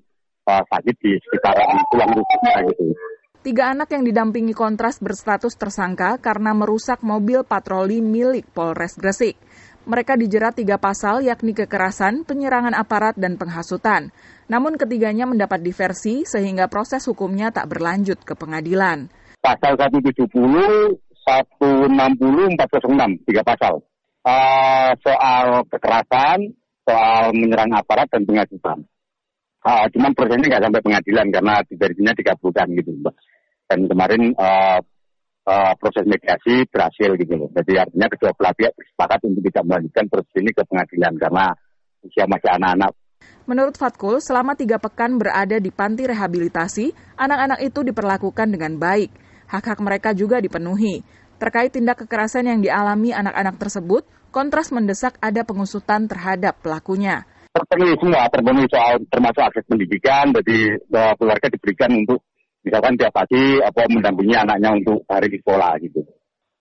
uh, 0.48 0.63
sakit 0.70 0.96
di 1.01 1.12
sekitaran 1.20 1.82
tulang 1.92 2.12
rusuknya 2.16 2.56
gitu. 2.72 2.94
Tiga 3.48 3.72
anak 3.72 3.96
yang 3.96 4.04
didampingi 4.04 4.51
kontras 4.51 5.00
berstatus 5.00 5.56
tersangka 5.56 6.20
karena 6.20 6.51
merusak 6.51 7.00
mobil 7.00 7.48
patroli 7.48 8.04
milik 8.04 8.44
Polres 8.51 9.00
Gresik. 9.00 9.39
Mereka 9.88 10.20
dijerat 10.20 10.60
tiga 10.60 10.75
pasal 10.75 11.24
yakni 11.24 11.56
kekerasan, 11.56 12.27
penyerangan 12.27 12.75
aparat, 12.75 13.16
dan 13.16 13.39
penghasutan. 13.39 14.12
Namun 14.51 14.75
ketiganya 14.75 15.24
mendapat 15.24 15.63
diversi 15.63 16.27
sehingga 16.27 16.68
proses 16.68 17.08
hukumnya 17.08 17.48
tak 17.56 17.72
berlanjut 17.72 18.20
ke 18.20 18.36
pengadilan. 18.36 19.08
Pasal 19.39 19.80
170, 19.80 20.27
160, 21.08 22.51
406, 22.51 23.32
tiga 23.32 23.48
pasal. 23.48 23.80
Uh, 24.27 24.92
soal 25.00 25.63
kekerasan, 25.72 26.51
soal 26.84 27.32
menyerang 27.32 27.72
aparat, 27.72 28.12
dan 28.12 28.27
penghasutan. 28.27 28.84
Uh, 29.63 29.88
cuman 29.96 30.12
prosesnya 30.12 30.51
nggak 30.51 30.63
sampai 30.68 30.84
pengadilan 30.84 31.27
karena 31.32 31.63
diversinya 31.63 32.12
dikabulkan 32.12 32.75
gitu. 32.75 32.92
Dan 33.68 33.88
kemarin 33.92 34.32
uh, 34.40 34.80
uh, 35.48 35.74
proses 35.80 36.08
mediasi 36.08 36.68
berhasil 36.68 37.16
gitu 37.20 37.34
loh. 37.36 37.50
Jadi 37.52 37.80
artinya 37.80 38.08
kedua 38.12 38.32
belah 38.36 38.56
pihak 38.56 38.74
bersepakat 38.76 39.20
untuk 39.28 39.44
tidak 39.52 39.64
melanjutkan 39.68 40.06
proses 40.08 40.34
ini 40.40 40.52
ke 40.56 40.64
pengadilan 40.68 41.14
karena 41.20 41.46
usia 42.04 42.24
masih 42.28 42.50
anak-anak. 42.56 42.92
Menurut 43.48 43.76
Fatkul, 43.80 44.20
selama 44.20 44.60
tiga 44.60 44.76
pekan 44.76 45.16
berada 45.16 45.58
di 45.60 45.72
panti 45.72 46.04
rehabilitasi, 46.04 46.92
anak-anak 47.16 47.64
itu 47.64 47.80
diperlakukan 47.80 48.48
dengan 48.52 48.76
baik. 48.76 49.12
Hak-hak 49.48 49.80
mereka 49.80 50.12
juga 50.12 50.44
dipenuhi. 50.44 51.00
Terkait 51.40 51.72
tindak 51.72 52.04
kekerasan 52.04 52.52
yang 52.52 52.60
dialami 52.60 53.16
anak-anak 53.16 53.56
tersebut, 53.56 54.04
Kontras 54.28 54.76
mendesak 54.76 55.16
ada 55.24 55.48
pengusutan 55.48 56.06
terhadap 56.12 56.60
pelakunya. 56.60 57.24
Terpenuhi 57.56 57.96
semua, 57.98 58.28
terpenuhi 58.28 58.68
soal 58.68 59.00
termasuk 59.08 59.42
akses 59.42 59.66
pendidikan, 59.66 60.30
jadi 60.44 60.78
keluarga 61.16 61.48
diberikan 61.48 61.90
untuk 61.96 62.22
misalkan 62.68 63.00
tiap 63.00 63.16
pagi 63.16 63.64
apa 63.64 63.88
mendampingi 63.88 64.36
anaknya 64.36 64.76
untuk 64.76 65.08
hari 65.08 65.32
di 65.32 65.40
sekolah 65.40 65.72
gitu. 65.80 66.04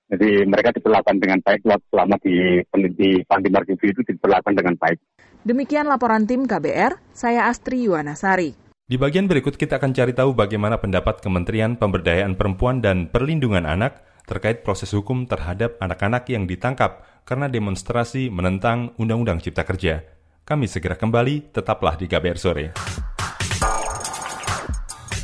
Jadi 0.07 0.47
mereka 0.47 0.71
diperlakukan 0.71 1.19
dengan 1.19 1.43
baik 1.43 1.67
selama 1.67 2.15
di 2.23 2.63
peneliti 2.71 3.27
Panti 3.27 3.51
Marjuvi 3.51 3.87
itu 3.91 4.01
diperlakukan 4.07 4.55
dengan 4.55 4.79
baik. 4.79 4.99
Demikian 5.43 5.91
laporan 5.91 6.31
tim 6.31 6.47
KBR, 6.47 6.95
saya 7.11 7.51
Astri 7.51 7.91
Yuwanasari. 7.91 8.55
Di 8.87 8.95
bagian 8.95 9.27
berikut 9.27 9.59
kita 9.59 9.83
akan 9.83 9.91
cari 9.99 10.15
tahu 10.15 10.31
bagaimana 10.39 10.79
pendapat 10.79 11.19
Kementerian 11.19 11.75
Pemberdayaan 11.75 12.39
Perempuan 12.39 12.79
dan 12.79 13.11
Perlindungan 13.11 13.67
Anak 13.67 14.07
terkait 14.31 14.63
proses 14.63 14.95
hukum 14.95 15.27
terhadap 15.27 15.75
anak-anak 15.83 16.31
yang 16.31 16.47
ditangkap 16.47 17.03
karena 17.27 17.51
demonstrasi 17.51 18.31
menentang 18.31 18.95
Undang-Undang 18.95 19.43
Cipta 19.43 19.67
Kerja. 19.67 20.07
Kami 20.47 20.71
segera 20.71 20.95
kembali, 20.95 21.51
tetaplah 21.51 21.99
di 21.99 22.07
KBR 22.07 22.39
Sore. 22.39 22.67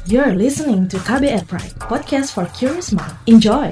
You're 0.02 0.34
listening 0.34 0.90
to 0.90 0.98
KBR 0.98 1.46
Pride, 1.46 1.78
podcast 1.78 2.34
for 2.34 2.50
curious 2.58 2.90
mind. 2.90 3.14
Enjoy! 3.30 3.70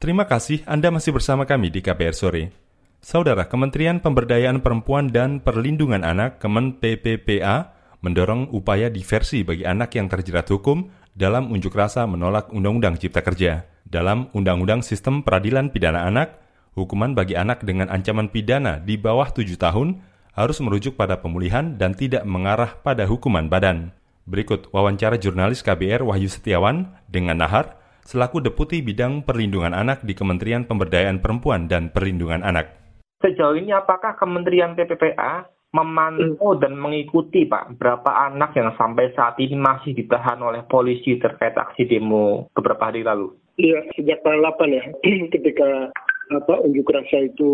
Terima 0.00 0.24
kasih 0.24 0.64
Anda 0.64 0.88
masih 0.88 1.12
bersama 1.12 1.44
kami 1.44 1.68
di 1.68 1.84
KBR 1.84 2.16
Sore. 2.16 2.56
Saudara 3.04 3.44
Kementerian 3.44 4.00
Pemberdayaan 4.00 4.64
Perempuan 4.64 5.12
dan 5.12 5.44
Perlindungan 5.44 6.00
Anak 6.00 6.40
Kemen 6.40 6.80
PPPA 6.80 7.76
mendorong 8.00 8.48
upaya 8.56 8.88
diversi 8.88 9.44
bagi 9.44 9.68
anak 9.68 10.00
yang 10.00 10.08
terjerat 10.08 10.48
hukum 10.48 10.88
dalam 11.16 11.48
unjuk 11.48 11.72
rasa 11.72 12.04
menolak 12.04 12.52
Undang-Undang 12.52 13.00
Cipta 13.00 13.24
Kerja. 13.24 13.64
Dalam 13.88 14.28
Undang-Undang 14.36 14.84
Sistem 14.84 15.24
Peradilan 15.24 15.72
Pidana 15.72 16.04
Anak, 16.04 16.36
hukuman 16.76 17.16
bagi 17.16 17.32
anak 17.32 17.64
dengan 17.64 17.88
ancaman 17.88 18.28
pidana 18.28 18.76
di 18.76 19.00
bawah 19.00 19.32
tujuh 19.32 19.56
tahun 19.56 20.04
harus 20.36 20.60
merujuk 20.60 21.00
pada 21.00 21.16
pemulihan 21.16 21.80
dan 21.80 21.96
tidak 21.96 22.28
mengarah 22.28 22.76
pada 22.84 23.08
hukuman 23.08 23.48
badan. 23.48 23.96
Berikut 24.28 24.68
wawancara 24.76 25.16
jurnalis 25.16 25.64
KBR 25.64 26.04
Wahyu 26.04 26.28
Setiawan 26.28 26.92
dengan 27.08 27.40
Nahar, 27.40 27.80
selaku 28.04 28.44
Deputi 28.44 28.84
Bidang 28.84 29.24
Perlindungan 29.24 29.72
Anak 29.72 30.04
di 30.04 30.12
Kementerian 30.12 30.68
Pemberdayaan 30.68 31.24
Perempuan 31.24 31.64
dan 31.64 31.88
Perlindungan 31.88 32.44
Anak. 32.44 32.76
Sejauh 33.24 33.56
ini 33.56 33.72
apakah 33.72 34.12
Kementerian 34.20 34.76
PPPA 34.76 35.48
memantau 35.74 36.56
dan 36.56 36.78
mengikuti 36.78 37.44
Pak 37.44 37.76
berapa 37.76 38.10
anak 38.30 38.54
yang 38.54 38.72
sampai 38.78 39.12
saat 39.12 39.36
ini 39.42 39.58
masih 39.58 39.92
ditahan 39.92 40.40
oleh 40.40 40.62
polisi 40.66 41.18
terkait 41.18 41.56
aksi 41.56 41.88
demo 41.88 42.48
beberapa 42.54 42.88
hari 42.92 43.02
lalu? 43.02 43.34
Iya, 43.56 43.88
sejak 43.96 44.20
tanggal 44.20 44.52
8 44.56 44.76
ya, 44.76 44.84
ketika 45.34 45.90
apa 46.34 46.54
unjuk 46.60 46.90
rasa 46.92 47.30
itu 47.30 47.52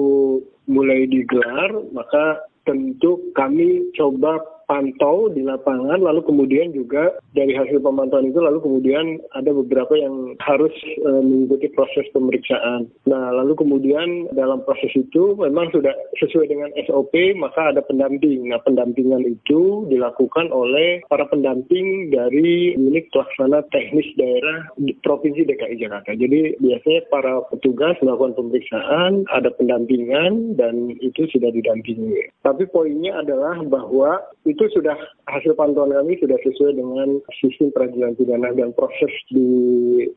mulai 0.67 1.07
digelar, 1.07 1.71
maka 1.95 2.43
tentu 2.67 3.19
kami 3.37 3.91
coba 3.95 4.39
pantau 4.73 5.29
di 5.29 5.45
lapangan, 5.45 6.01
lalu 6.01 6.25
kemudian 6.25 6.73
juga 6.73 7.13
dari 7.37 7.53
hasil 7.53 7.85
pemantauan 7.85 8.33
itu 8.33 8.41
lalu 8.41 8.65
kemudian 8.65 9.21
ada 9.37 9.53
beberapa 9.53 9.93
yang 10.01 10.33
harus 10.41 10.73
e, 11.05 11.11
mengikuti 11.21 11.69
proses 11.77 12.09
pemeriksaan. 12.17 12.89
Nah, 13.05 13.37
lalu 13.37 13.53
kemudian 13.53 14.33
dalam 14.33 14.65
proses 14.65 14.89
itu 14.97 15.37
memang 15.37 15.69
sudah 15.77 15.93
sesuai 16.17 16.49
dengan 16.49 16.73
SOP, 16.89 17.13
maka 17.37 17.77
ada 17.77 17.85
pendamping. 17.85 18.49
Nah, 18.49 18.65
pendampingan 18.65 19.29
itu 19.29 19.85
dilakukan 19.93 20.49
oleh 20.49 21.05
para 21.13 21.29
pendamping 21.29 22.09
dari 22.09 22.73
unit 22.73 23.13
pelaksana 23.13 23.61
teknis 23.69 24.09
daerah 24.17 24.73
di 24.81 24.97
Provinsi 25.05 25.45
DKI 25.45 25.85
Jakarta. 25.85 26.17
Jadi 26.17 26.57
biasanya 26.65 27.05
para 27.13 27.45
petugas 27.53 28.01
melakukan 28.01 28.41
pemeriksaan, 28.41 29.29
ada 29.29 29.53
pendampingan 29.53 30.57
dan 30.57 30.97
itu 31.05 31.29
sudah 31.29 31.53
didampingi. 31.53 32.33
Tapi 32.41 32.65
poinnya 32.73 33.21
adalah 33.21 33.61
bahwa 33.69 34.23
itu 34.49 34.62
itu 34.63 34.79
sudah 34.79 34.95
hasil 35.27 35.59
pantauan 35.59 35.91
kami 35.91 36.15
sudah 36.23 36.39
sesuai 36.39 36.79
dengan 36.79 37.19
sistem 37.43 37.75
peradilan 37.75 38.15
pidana 38.15 38.55
dan 38.55 38.71
proses 38.79 39.11
di 39.27 39.43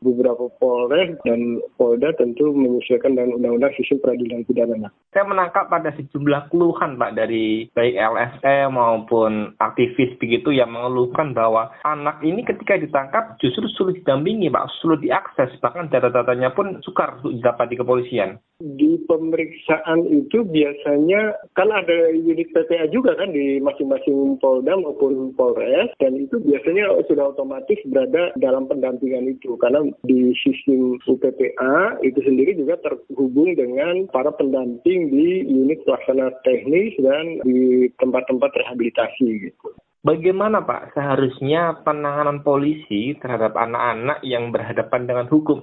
beberapa 0.05 0.53
Polres 0.61 1.17
dan 1.25 1.57
Polda 1.81 2.13
tentu 2.13 2.53
menyesuaikan 2.53 3.17
dengan 3.17 3.41
undang-undang 3.41 3.73
sistem 3.73 4.05
peradilan 4.05 4.45
pidana. 4.45 4.93
Saya 5.17 5.25
menangkap 5.25 5.65
pada 5.65 5.89
sejumlah 5.97 6.53
keluhan 6.53 6.93
Pak 7.01 7.17
dari 7.17 7.65
baik 7.73 7.97
LSM 7.97 8.77
maupun 8.77 9.57
aktivis 9.57 10.13
begitu 10.21 10.53
yang 10.53 10.69
mengeluhkan 10.69 11.33
bahwa 11.33 11.73
anak 11.81 12.21
ini 12.21 12.45
ketika 12.45 12.77
ditangkap 12.77 13.41
justru 13.41 13.65
sulit 13.73 14.05
didampingi 14.05 14.53
Pak, 14.53 14.69
sulit 14.77 15.01
diakses 15.01 15.57
bahkan 15.57 15.89
data-datanya 15.89 16.53
pun 16.53 16.85
sukar 16.85 17.17
untuk 17.17 17.33
didapat 17.33 17.65
di 17.73 17.75
kepolisian. 17.81 18.37
Di 18.63 19.03
pemeriksaan 19.03 20.07
itu 20.07 20.47
biasanya 20.47 21.35
kan 21.59 21.67
ada 21.75 22.07
unit 22.15 22.47
PPA 22.55 22.87
juga 22.87 23.11
kan 23.19 23.35
di 23.35 23.59
masing-masing 23.59 24.39
Polda 24.39 24.79
maupun 24.79 25.35
Polres 25.35 25.91
dan 25.99 26.15
itu 26.15 26.39
biasanya 26.39 26.87
sudah 27.03 27.35
otomatis 27.35 27.75
berada 27.91 28.31
dalam 28.39 28.63
pendampingan 28.71 29.27
itu 29.27 29.59
karena 29.59 29.83
di 30.07 30.31
sistem 30.39 30.95
UPPA 31.03 31.99
itu 31.99 32.15
sendiri 32.23 32.55
juga 32.55 32.79
terhubung 32.79 33.59
dengan 33.59 34.07
para 34.15 34.31
pendamping 34.31 35.11
di 35.11 35.43
unit 35.51 35.83
pelaksana 35.83 36.31
teknis 36.47 36.95
dan 37.03 37.43
di 37.43 37.91
tempat-tempat 37.99 38.55
rehabilitasi 38.55 39.51
gitu. 39.51 39.75
Bagaimana 40.07 40.63
Pak 40.63 40.95
seharusnya 40.95 41.83
penanganan 41.83 42.39
polisi 42.39 43.19
terhadap 43.19 43.57
anak-anak 43.57 44.23
yang 44.23 44.55
berhadapan 44.55 45.11
dengan 45.11 45.27
hukum? 45.27 45.59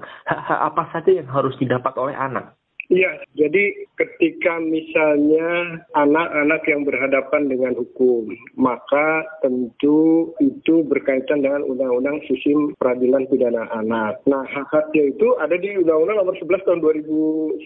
Apa 0.68 0.92
saja 0.92 1.08
yang 1.08 1.30
harus 1.32 1.56
didapat 1.56 1.96
oleh 1.96 2.12
anak? 2.12 2.58
Iya, 2.92 3.24
jadi 3.32 3.88
ketika 3.96 4.60
misalnya 4.60 5.80
anak-anak 5.96 6.60
yang 6.68 6.84
berhadapan 6.84 7.48
dengan 7.48 7.72
hukum, 7.72 8.28
maka 8.52 9.24
tentu 9.40 10.28
itu 10.44 10.84
berkaitan 10.84 11.40
dengan 11.40 11.64
Undang-Undang 11.64 12.20
Sistem 12.28 12.76
Peradilan 12.76 13.24
Pidana 13.32 13.64
Anak. 13.72 14.20
Nah, 14.28 14.44
hak-haknya 14.44 15.08
itu 15.08 15.24
ada 15.40 15.56
di 15.56 15.72
Undang-Undang 15.80 16.20
Nomor 16.20 16.36
11 16.36 16.68
Tahun 16.68 16.80
2011 16.84 17.64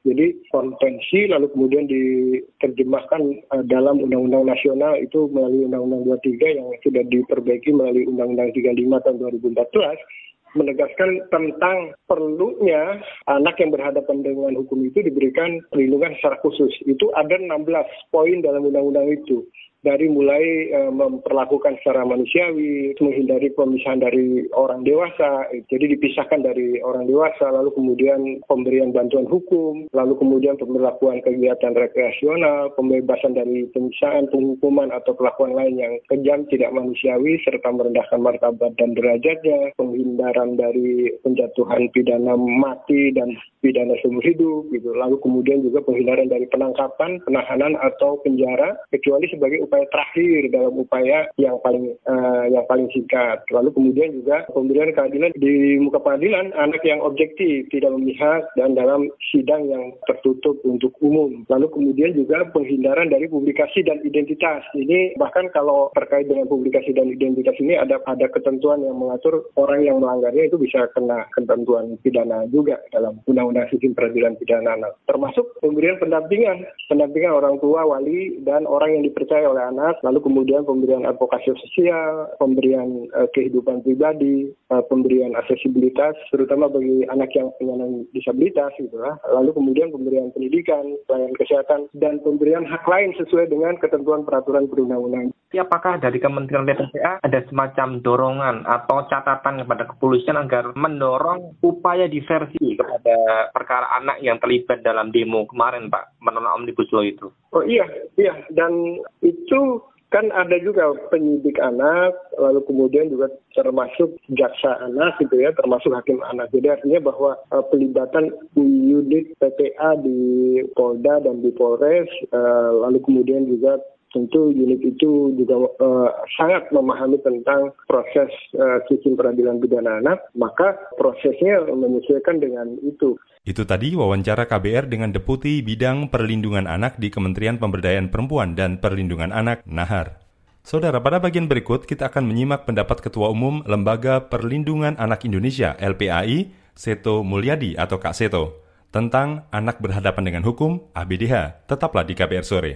jadi 0.00 0.32
konvensi 0.48 1.28
lalu 1.28 1.52
kemudian 1.52 1.84
diterjemahkan 1.84 3.20
uh, 3.52 3.64
dalam 3.68 4.00
Undang-Undang 4.00 4.48
Nasional 4.48 4.96
itu 4.96 5.28
melalui 5.28 5.68
Undang-Undang 5.68 6.24
23 6.24 6.56
yang 6.56 6.68
sudah 6.80 7.04
diperbaiki 7.04 7.68
melalui 7.76 8.08
Undang-Undang 8.08 8.56
35 8.56 9.04
tahun 9.04 9.16
2014 9.20 10.29
menegaskan 10.54 11.30
tentang 11.30 11.94
perlunya 12.10 12.98
anak 13.30 13.58
yang 13.62 13.70
berhadapan 13.70 14.22
dengan 14.26 14.58
hukum 14.58 14.82
itu 14.82 15.02
diberikan 15.04 15.62
perlindungan 15.70 16.16
secara 16.18 16.36
khusus. 16.42 16.72
Itu 16.86 17.10
ada 17.14 17.38
16 17.38 17.66
poin 18.10 18.42
dalam 18.42 18.66
undang-undang 18.66 19.10
itu 19.14 19.46
dari 19.80 20.06
mulai 20.12 20.68
uh, 20.76 20.92
memperlakukan 20.92 21.80
secara 21.80 22.04
manusiawi, 22.04 22.92
menghindari 23.00 23.48
pemisahan 23.56 24.04
dari 24.04 24.44
orang 24.52 24.84
dewasa, 24.84 25.48
jadi 25.72 25.96
dipisahkan 25.96 26.44
dari 26.44 26.84
orang 26.84 27.08
dewasa, 27.08 27.48
lalu 27.48 27.72
kemudian 27.72 28.44
pemberian 28.44 28.92
bantuan 28.92 29.24
hukum, 29.24 29.88
lalu 29.96 30.14
kemudian 30.20 30.60
pemberlakuan 30.60 31.24
kegiatan 31.24 31.72
rekreasional, 31.72 32.72
pembebasan 32.76 33.32
dari 33.32 33.64
pemisahan, 33.72 34.28
penghukuman 34.28 34.92
atau 34.92 35.16
kelakuan 35.16 35.56
lain 35.56 35.80
yang 35.80 35.94
kejam, 36.12 36.44
tidak 36.52 36.74
manusiawi, 36.76 37.40
serta 37.42 37.72
merendahkan 37.72 38.20
martabat 38.20 38.76
dan 38.76 38.92
derajatnya, 38.92 39.72
penghindaran 39.80 40.60
dari 40.60 41.08
penjatuhan 41.24 41.88
pidana 41.96 42.36
mati 42.36 43.14
dan 43.16 43.32
pidana 43.64 43.96
seumur 44.04 44.24
hidup, 44.24 44.68
gitu. 44.76 44.92
Lalu 44.92 45.16
kemudian 45.24 45.64
juga 45.64 45.80
penghindaran 45.84 46.28
dari 46.28 46.44
penangkapan, 46.52 47.22
penahanan 47.24 47.80
atau 47.80 48.20
penjara, 48.20 48.76
kecuali 48.92 49.26
sebagai 49.32 49.64
upaya 49.70 49.86
terakhir 49.94 50.50
dalam 50.50 50.74
upaya 50.74 51.18
yang 51.38 51.56
paling 51.62 51.94
uh, 52.10 52.44
yang 52.50 52.66
paling 52.66 52.90
singkat. 52.90 53.38
Lalu 53.54 53.70
kemudian 53.70 54.10
juga 54.18 54.42
pemberian 54.50 54.90
keadilan 54.90 55.30
di 55.38 55.78
muka 55.78 56.02
pengadilan 56.02 56.50
anak 56.58 56.82
yang 56.82 56.98
objektif, 57.06 57.70
tidak 57.70 57.94
memihak 57.94 58.50
dan 58.58 58.74
dalam 58.74 59.06
sidang 59.30 59.70
yang 59.70 59.94
tertutup 60.10 60.58
untuk 60.66 60.90
umum. 60.98 61.46
Lalu 61.46 61.70
kemudian 61.70 62.18
juga 62.18 62.42
penghindaran 62.50 63.14
dari 63.14 63.30
publikasi 63.30 63.86
dan 63.86 64.02
identitas. 64.02 64.66
Ini 64.74 65.14
bahkan 65.14 65.46
kalau 65.54 65.94
terkait 65.94 66.26
dengan 66.26 66.50
publikasi 66.50 66.90
dan 66.90 67.06
identitas 67.14 67.54
ini 67.62 67.78
ada 67.78 68.02
ada 68.10 68.26
ketentuan 68.26 68.82
yang 68.82 68.98
mengatur 68.98 69.46
orang 69.54 69.86
yang 69.86 70.02
melanggarnya 70.02 70.50
itu 70.50 70.58
bisa 70.58 70.90
kena 70.98 71.30
ketentuan 71.30 71.94
pidana 72.02 72.42
juga 72.50 72.82
dalam 72.90 73.22
Undang-Undang 73.30 73.70
Sistem 73.70 73.94
Peradilan 73.94 74.34
Pidana 74.34 74.74
Anak. 74.74 74.98
Termasuk 75.06 75.46
pemberian 75.62 76.00
pendampingan, 76.02 76.66
pendampingan 76.90 77.38
orang 77.38 77.62
tua, 77.62 77.86
wali 77.86 78.40
dan 78.42 78.66
orang 78.66 78.98
yang 78.98 79.04
dipercaya 79.06 79.46
oleh 79.46 79.59
anak, 79.68 80.00
lalu 80.00 80.24
kemudian 80.24 80.64
pemberian 80.64 81.04
advokasi 81.04 81.52
sosial, 81.60 82.32
pemberian 82.40 83.10
uh, 83.12 83.28
kehidupan 83.36 83.84
pribadi, 83.84 84.48
uh, 84.72 84.80
pemberian 84.88 85.36
aksesibilitas, 85.36 86.16
terutama 86.32 86.72
bagi 86.72 87.04
anak 87.12 87.28
yang 87.36 87.52
penyandang 87.60 88.08
disabilitas 88.16 88.72
gitu 88.80 88.96
lah. 88.96 89.20
Lalu 89.28 89.52
kemudian 89.52 89.92
pemberian 89.92 90.32
pendidikan, 90.32 90.96
pelayanan 91.04 91.36
kesehatan, 91.36 91.80
dan 91.98 92.22
pemberian 92.24 92.64
hak 92.64 92.84
lain 92.88 93.12
sesuai 93.20 93.50
dengan 93.50 93.76
ketentuan 93.76 94.24
peraturan 94.24 94.70
perundang-undangan. 94.70 95.34
Apakah 95.58 95.98
dari 95.98 96.22
Kementerian 96.22 96.62
PPPA 96.62 97.26
ada 97.26 97.40
semacam 97.50 97.98
dorongan 97.98 98.56
atau 98.62 99.02
catatan 99.10 99.66
kepada 99.66 99.82
kepolisian 99.90 100.38
agar 100.38 100.70
mendorong 100.78 101.58
upaya 101.66 102.06
diversi 102.06 102.78
kepada 102.78 103.50
perkara 103.50 103.90
anak 103.98 104.22
yang 104.22 104.38
terlibat 104.38 104.86
dalam 104.86 105.10
demo 105.10 105.50
kemarin, 105.50 105.90
Pak, 105.90 106.22
menolak 106.22 106.54
Omnibus 106.54 106.86
Law 106.94 107.02
itu? 107.02 107.34
Oh 107.50 107.66
iya, 107.66 107.82
iya. 108.14 108.46
Dan 108.54 109.02
itu 109.26 109.82
kan 110.10 110.26
ada 110.34 110.58
juga 110.58 110.90
penyidik 111.10 111.58
anak, 111.62 112.14
lalu 112.34 112.62
kemudian 112.66 113.10
juga 113.10 113.30
termasuk 113.54 114.18
jaksa 114.34 114.78
anak 114.86 115.18
gitu 115.22 115.38
ya, 115.38 115.54
termasuk 115.54 115.94
hakim 115.94 116.18
anak. 116.26 116.50
Jadi 116.50 116.66
artinya 116.66 117.10
bahwa 117.10 117.38
uh, 117.54 117.64
pelibatan 117.70 118.34
unit 118.58 119.34
PPA 119.38 119.98
di 120.02 120.62
Polda 120.74 121.22
dan 121.22 121.42
di 121.42 121.54
Polres, 121.54 122.10
uh, 122.34 122.70
lalu 122.86 122.98
kemudian 123.06 123.46
juga 123.46 123.78
tentu 124.10 124.50
unit 124.50 124.82
itu 124.82 125.34
juga 125.38 125.56
uh, 125.78 126.10
sangat 126.34 126.70
memahami 126.74 127.18
tentang 127.22 127.70
proses 127.86 128.30
uh, 128.58 128.82
sistem 128.90 129.14
peradilan 129.14 129.62
pidana 129.62 130.02
anak, 130.02 130.18
maka 130.34 130.76
prosesnya 130.98 131.62
menyesuaikan 131.70 132.42
dengan 132.42 132.74
itu. 132.82 133.14
Itu 133.46 133.64
tadi 133.64 133.96
wawancara 133.96 134.44
KBR 134.44 134.90
dengan 134.90 135.14
Deputi 135.14 135.64
Bidang 135.64 136.12
Perlindungan 136.12 136.68
Anak 136.68 137.00
di 137.00 137.08
Kementerian 137.08 137.56
Pemberdayaan 137.56 138.12
Perempuan 138.12 138.52
dan 138.58 138.76
Perlindungan 138.82 139.32
Anak, 139.32 139.64
Nahar. 139.64 140.20
Saudara, 140.60 141.00
pada 141.00 141.16
bagian 141.16 141.48
berikut 141.48 141.88
kita 141.88 142.12
akan 142.12 142.28
menyimak 142.28 142.68
pendapat 142.68 143.00
Ketua 143.00 143.32
Umum 143.32 143.64
Lembaga 143.64 144.28
Perlindungan 144.28 144.92
Anak 145.00 145.24
Indonesia 145.24 145.72
LPAI, 145.80 146.52
Seto 146.76 147.24
Mulyadi 147.24 147.80
atau 147.80 147.96
Kak 147.96 148.12
Seto, 148.12 148.60
tentang 148.92 149.48
anak 149.54 149.80
berhadapan 149.80 150.28
dengan 150.28 150.42
hukum 150.44 150.92
ABDH. 150.92 151.64
Tetaplah 151.64 152.04
di 152.04 152.12
KBR 152.12 152.44
Sore. 152.44 152.72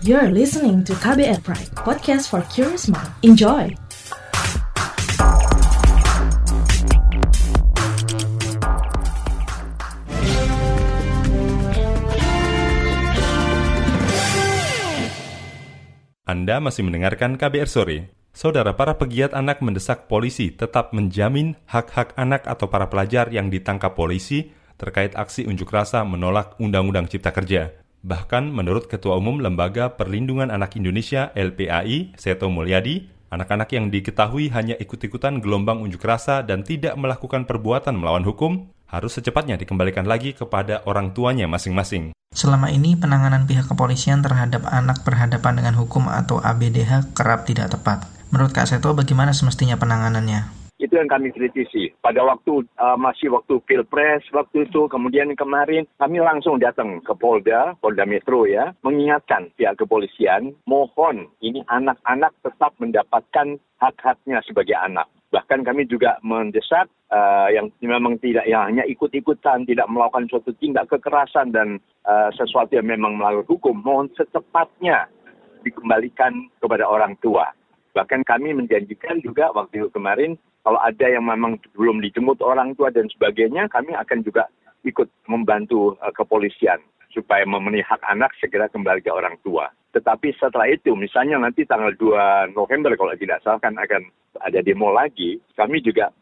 You're 0.00 0.32
listening 0.32 0.80
to 0.88 0.96
KBR 0.96 1.44
Pride, 1.44 1.76
podcast 1.76 2.32
for 2.32 2.40
curious 2.48 2.88
mind. 2.88 3.12
Enjoy! 3.20 3.68
Anda 16.24 16.64
masih 16.64 16.80
mendengarkan 16.88 17.36
KBR 17.36 17.68
Sore. 17.68 18.08
Saudara, 18.32 18.72
para 18.72 18.96
pegiat 18.96 19.36
anak 19.36 19.60
mendesak 19.60 20.08
polisi 20.08 20.48
tetap 20.48 20.96
menjamin 20.96 21.60
hak-hak 21.68 22.16
anak 22.16 22.48
atau 22.48 22.72
para 22.72 22.88
pelajar 22.88 23.28
yang 23.28 23.52
ditangkap 23.52 23.92
polisi 23.92 24.48
terkait 24.80 25.12
aksi 25.12 25.44
unjuk 25.44 25.68
rasa 25.68 26.08
menolak 26.08 26.56
Undang-Undang 26.56 27.12
Cipta 27.12 27.36
Kerja. 27.36 27.79
Bahkan 28.00 28.48
menurut 28.48 28.88
Ketua 28.88 29.20
Umum 29.20 29.44
Lembaga 29.44 29.92
Perlindungan 29.92 30.48
Anak 30.48 30.72
Indonesia 30.80 31.28
LPAI, 31.36 32.16
Seto 32.16 32.48
Mulyadi, 32.48 33.12
anak-anak 33.28 33.68
yang 33.76 33.92
diketahui 33.92 34.48
hanya 34.56 34.72
ikut-ikutan 34.80 35.44
gelombang 35.44 35.84
unjuk 35.84 36.00
rasa 36.00 36.40
dan 36.40 36.64
tidak 36.64 36.96
melakukan 36.96 37.44
perbuatan 37.44 38.00
melawan 38.00 38.24
hukum 38.24 38.72
harus 38.88 39.20
secepatnya 39.20 39.60
dikembalikan 39.60 40.08
lagi 40.08 40.32
kepada 40.32 40.80
orang 40.88 41.12
tuanya 41.12 41.44
masing-masing. 41.46 42.16
Selama 42.32 42.72
ini 42.72 42.96
penanganan 42.96 43.44
pihak 43.44 43.68
kepolisian 43.68 44.24
terhadap 44.24 44.64
anak 44.70 45.02
berhadapan 45.04 45.60
dengan 45.60 45.74
hukum 45.76 46.08
atau 46.08 46.40
ABDH 46.40 47.12
kerap 47.12 47.44
tidak 47.44 47.74
tepat. 47.74 48.06
Menurut 48.30 48.54
Kak 48.54 48.70
Seto, 48.70 48.94
bagaimana 48.94 49.34
semestinya 49.34 49.74
penanganannya? 49.74 50.59
Itu 50.80 50.96
yang 50.96 51.12
kami 51.12 51.28
kritisi. 51.28 51.92
Pada 52.00 52.24
waktu 52.24 52.64
uh, 52.80 52.96
masih 52.96 53.28
waktu 53.36 53.60
pilpres 53.68 54.24
waktu 54.32 54.64
itu, 54.64 54.88
kemudian 54.88 55.36
kemarin 55.36 55.84
kami 56.00 56.24
langsung 56.24 56.56
datang 56.56 57.04
ke 57.04 57.12
Polda, 57.12 57.76
Polda 57.84 58.08
Metro 58.08 58.48
ya, 58.48 58.72
mengingatkan 58.80 59.52
pihak 59.60 59.76
kepolisian, 59.76 60.56
mohon 60.64 61.28
ini 61.44 61.60
anak-anak 61.68 62.32
tetap 62.40 62.72
mendapatkan 62.80 63.60
hak-haknya 63.76 64.40
sebagai 64.48 64.76
anak 64.76 65.04
Bahkan 65.30 65.62
kami 65.62 65.86
juga 65.86 66.18
mendesak 66.26 66.90
uh, 67.14 67.46
yang 67.54 67.70
memang 67.78 68.18
tidak 68.18 68.50
yang 68.50 68.66
hanya 68.66 68.82
ikut-ikutan, 68.82 69.62
tidak 69.62 69.86
melakukan 69.86 70.26
suatu 70.26 70.50
tindak 70.58 70.90
kekerasan 70.90 71.54
dan 71.54 71.78
uh, 72.02 72.34
sesuatu 72.34 72.74
yang 72.74 72.90
memang 72.90 73.14
melanggar 73.14 73.46
hukum, 73.46 73.78
mohon 73.78 74.10
secepatnya 74.18 75.06
dikembalikan 75.62 76.50
kepada 76.58 76.82
orang 76.82 77.14
tua. 77.22 77.46
Bahkan 77.94 78.26
kami 78.26 78.58
menjanjikan 78.58 79.22
juga 79.22 79.54
waktu 79.54 79.86
kemarin 79.94 80.34
kalau 80.60 80.80
ada 80.80 81.06
yang 81.08 81.24
memang 81.24 81.56
belum 81.72 82.04
dijemput 82.04 82.44
orang 82.44 82.76
tua 82.76 82.92
dan 82.92 83.08
sebagainya, 83.08 83.68
kami 83.72 83.96
akan 83.96 84.20
juga 84.20 84.48
ikut 84.84 85.08
membantu 85.28 85.96
uh, 86.00 86.12
kepolisian 86.12 86.80
supaya 87.10 87.42
memenuhi 87.42 87.82
hak 87.82 88.00
anak 88.06 88.30
segera 88.38 88.70
kembali 88.70 89.02
ke 89.02 89.10
orang 89.10 89.34
tua. 89.42 89.72
Tetapi 89.90 90.30
setelah 90.38 90.70
itu, 90.70 90.94
misalnya 90.94 91.42
nanti 91.42 91.66
tanggal 91.66 91.90
2 91.98 92.54
November 92.54 92.94
kalau 92.94 93.10
tidak 93.18 93.42
salah 93.42 93.58
kan 93.58 93.74
akan 93.74 94.06
ada 94.38 94.62
demo 94.62 94.94
lagi, 94.94 95.42
kami 95.58 95.82
juga 95.82 96.14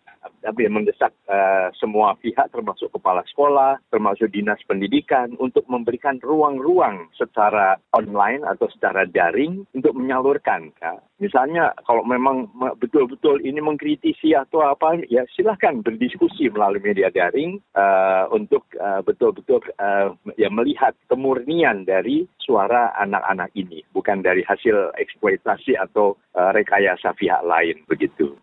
tapi 0.42 0.66
mendesak 0.70 1.12
uh, 1.28 1.68
semua 1.76 2.14
pihak 2.18 2.50
termasuk 2.50 2.90
kepala 2.94 3.22
sekolah, 3.28 3.78
termasuk 3.92 4.30
dinas 4.32 4.60
pendidikan 4.64 5.34
untuk 5.38 5.66
memberikan 5.66 6.18
ruang-ruang 6.22 7.10
secara 7.14 7.76
online 7.94 8.42
atau 8.46 8.70
secara 8.72 9.04
daring 9.08 9.66
untuk 9.74 9.94
menyalurkan. 9.94 10.70
Ya. 10.80 10.96
Misalnya 11.18 11.74
kalau 11.82 12.06
memang 12.06 12.46
betul-betul 12.78 13.42
ini 13.42 13.58
mengkritisi 13.58 14.38
atau 14.38 14.62
apa, 14.62 15.02
ya 15.10 15.26
silahkan 15.34 15.82
berdiskusi 15.82 16.46
melalui 16.48 16.78
media 16.78 17.10
daring 17.10 17.58
uh, 17.74 18.30
untuk 18.30 18.62
uh, 18.78 19.02
betul-betul 19.02 19.58
uh, 19.82 20.14
ya 20.38 20.46
melihat 20.48 20.94
kemurnian 21.10 21.82
dari 21.82 22.24
suara 22.38 22.94
anak-anak 23.02 23.50
ini, 23.58 23.82
bukan 23.90 24.22
dari 24.22 24.46
hasil 24.46 24.94
eksploitasi 24.94 25.74
atau 25.74 26.14
uh, 26.38 26.54
rekayasa 26.54 27.12
pihak 27.18 27.42
lain 27.42 27.82
begitu. 27.90 28.38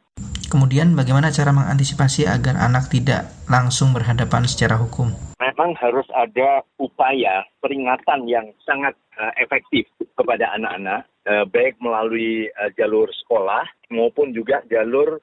Kemudian 0.56 0.96
bagaimana 0.96 1.36
cara 1.36 1.52
mengantisipasi 1.52 2.32
agar 2.32 2.56
anak 2.56 2.88
tidak 2.88 3.28
langsung 3.52 3.92
berhadapan 3.92 4.48
secara 4.48 4.80
hukum? 4.80 5.12
Memang 5.36 5.76
harus 5.76 6.08
ada 6.16 6.64
upaya 6.80 7.44
peringatan 7.60 8.24
yang 8.24 8.48
sangat 8.64 8.96
uh, 9.20 9.36
efektif 9.36 9.84
kepada 10.16 10.56
anak-anak, 10.56 11.12
uh, 11.28 11.44
baik 11.52 11.76
melalui 11.84 12.48
uh, 12.56 12.72
jalur 12.80 13.12
sekolah 13.12 13.68
maupun 13.92 14.32
juga 14.32 14.64
jalur 14.72 15.20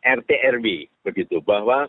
RT 0.00 0.30
RW 0.56 0.88
begitu 1.04 1.36
bahwa 1.44 1.84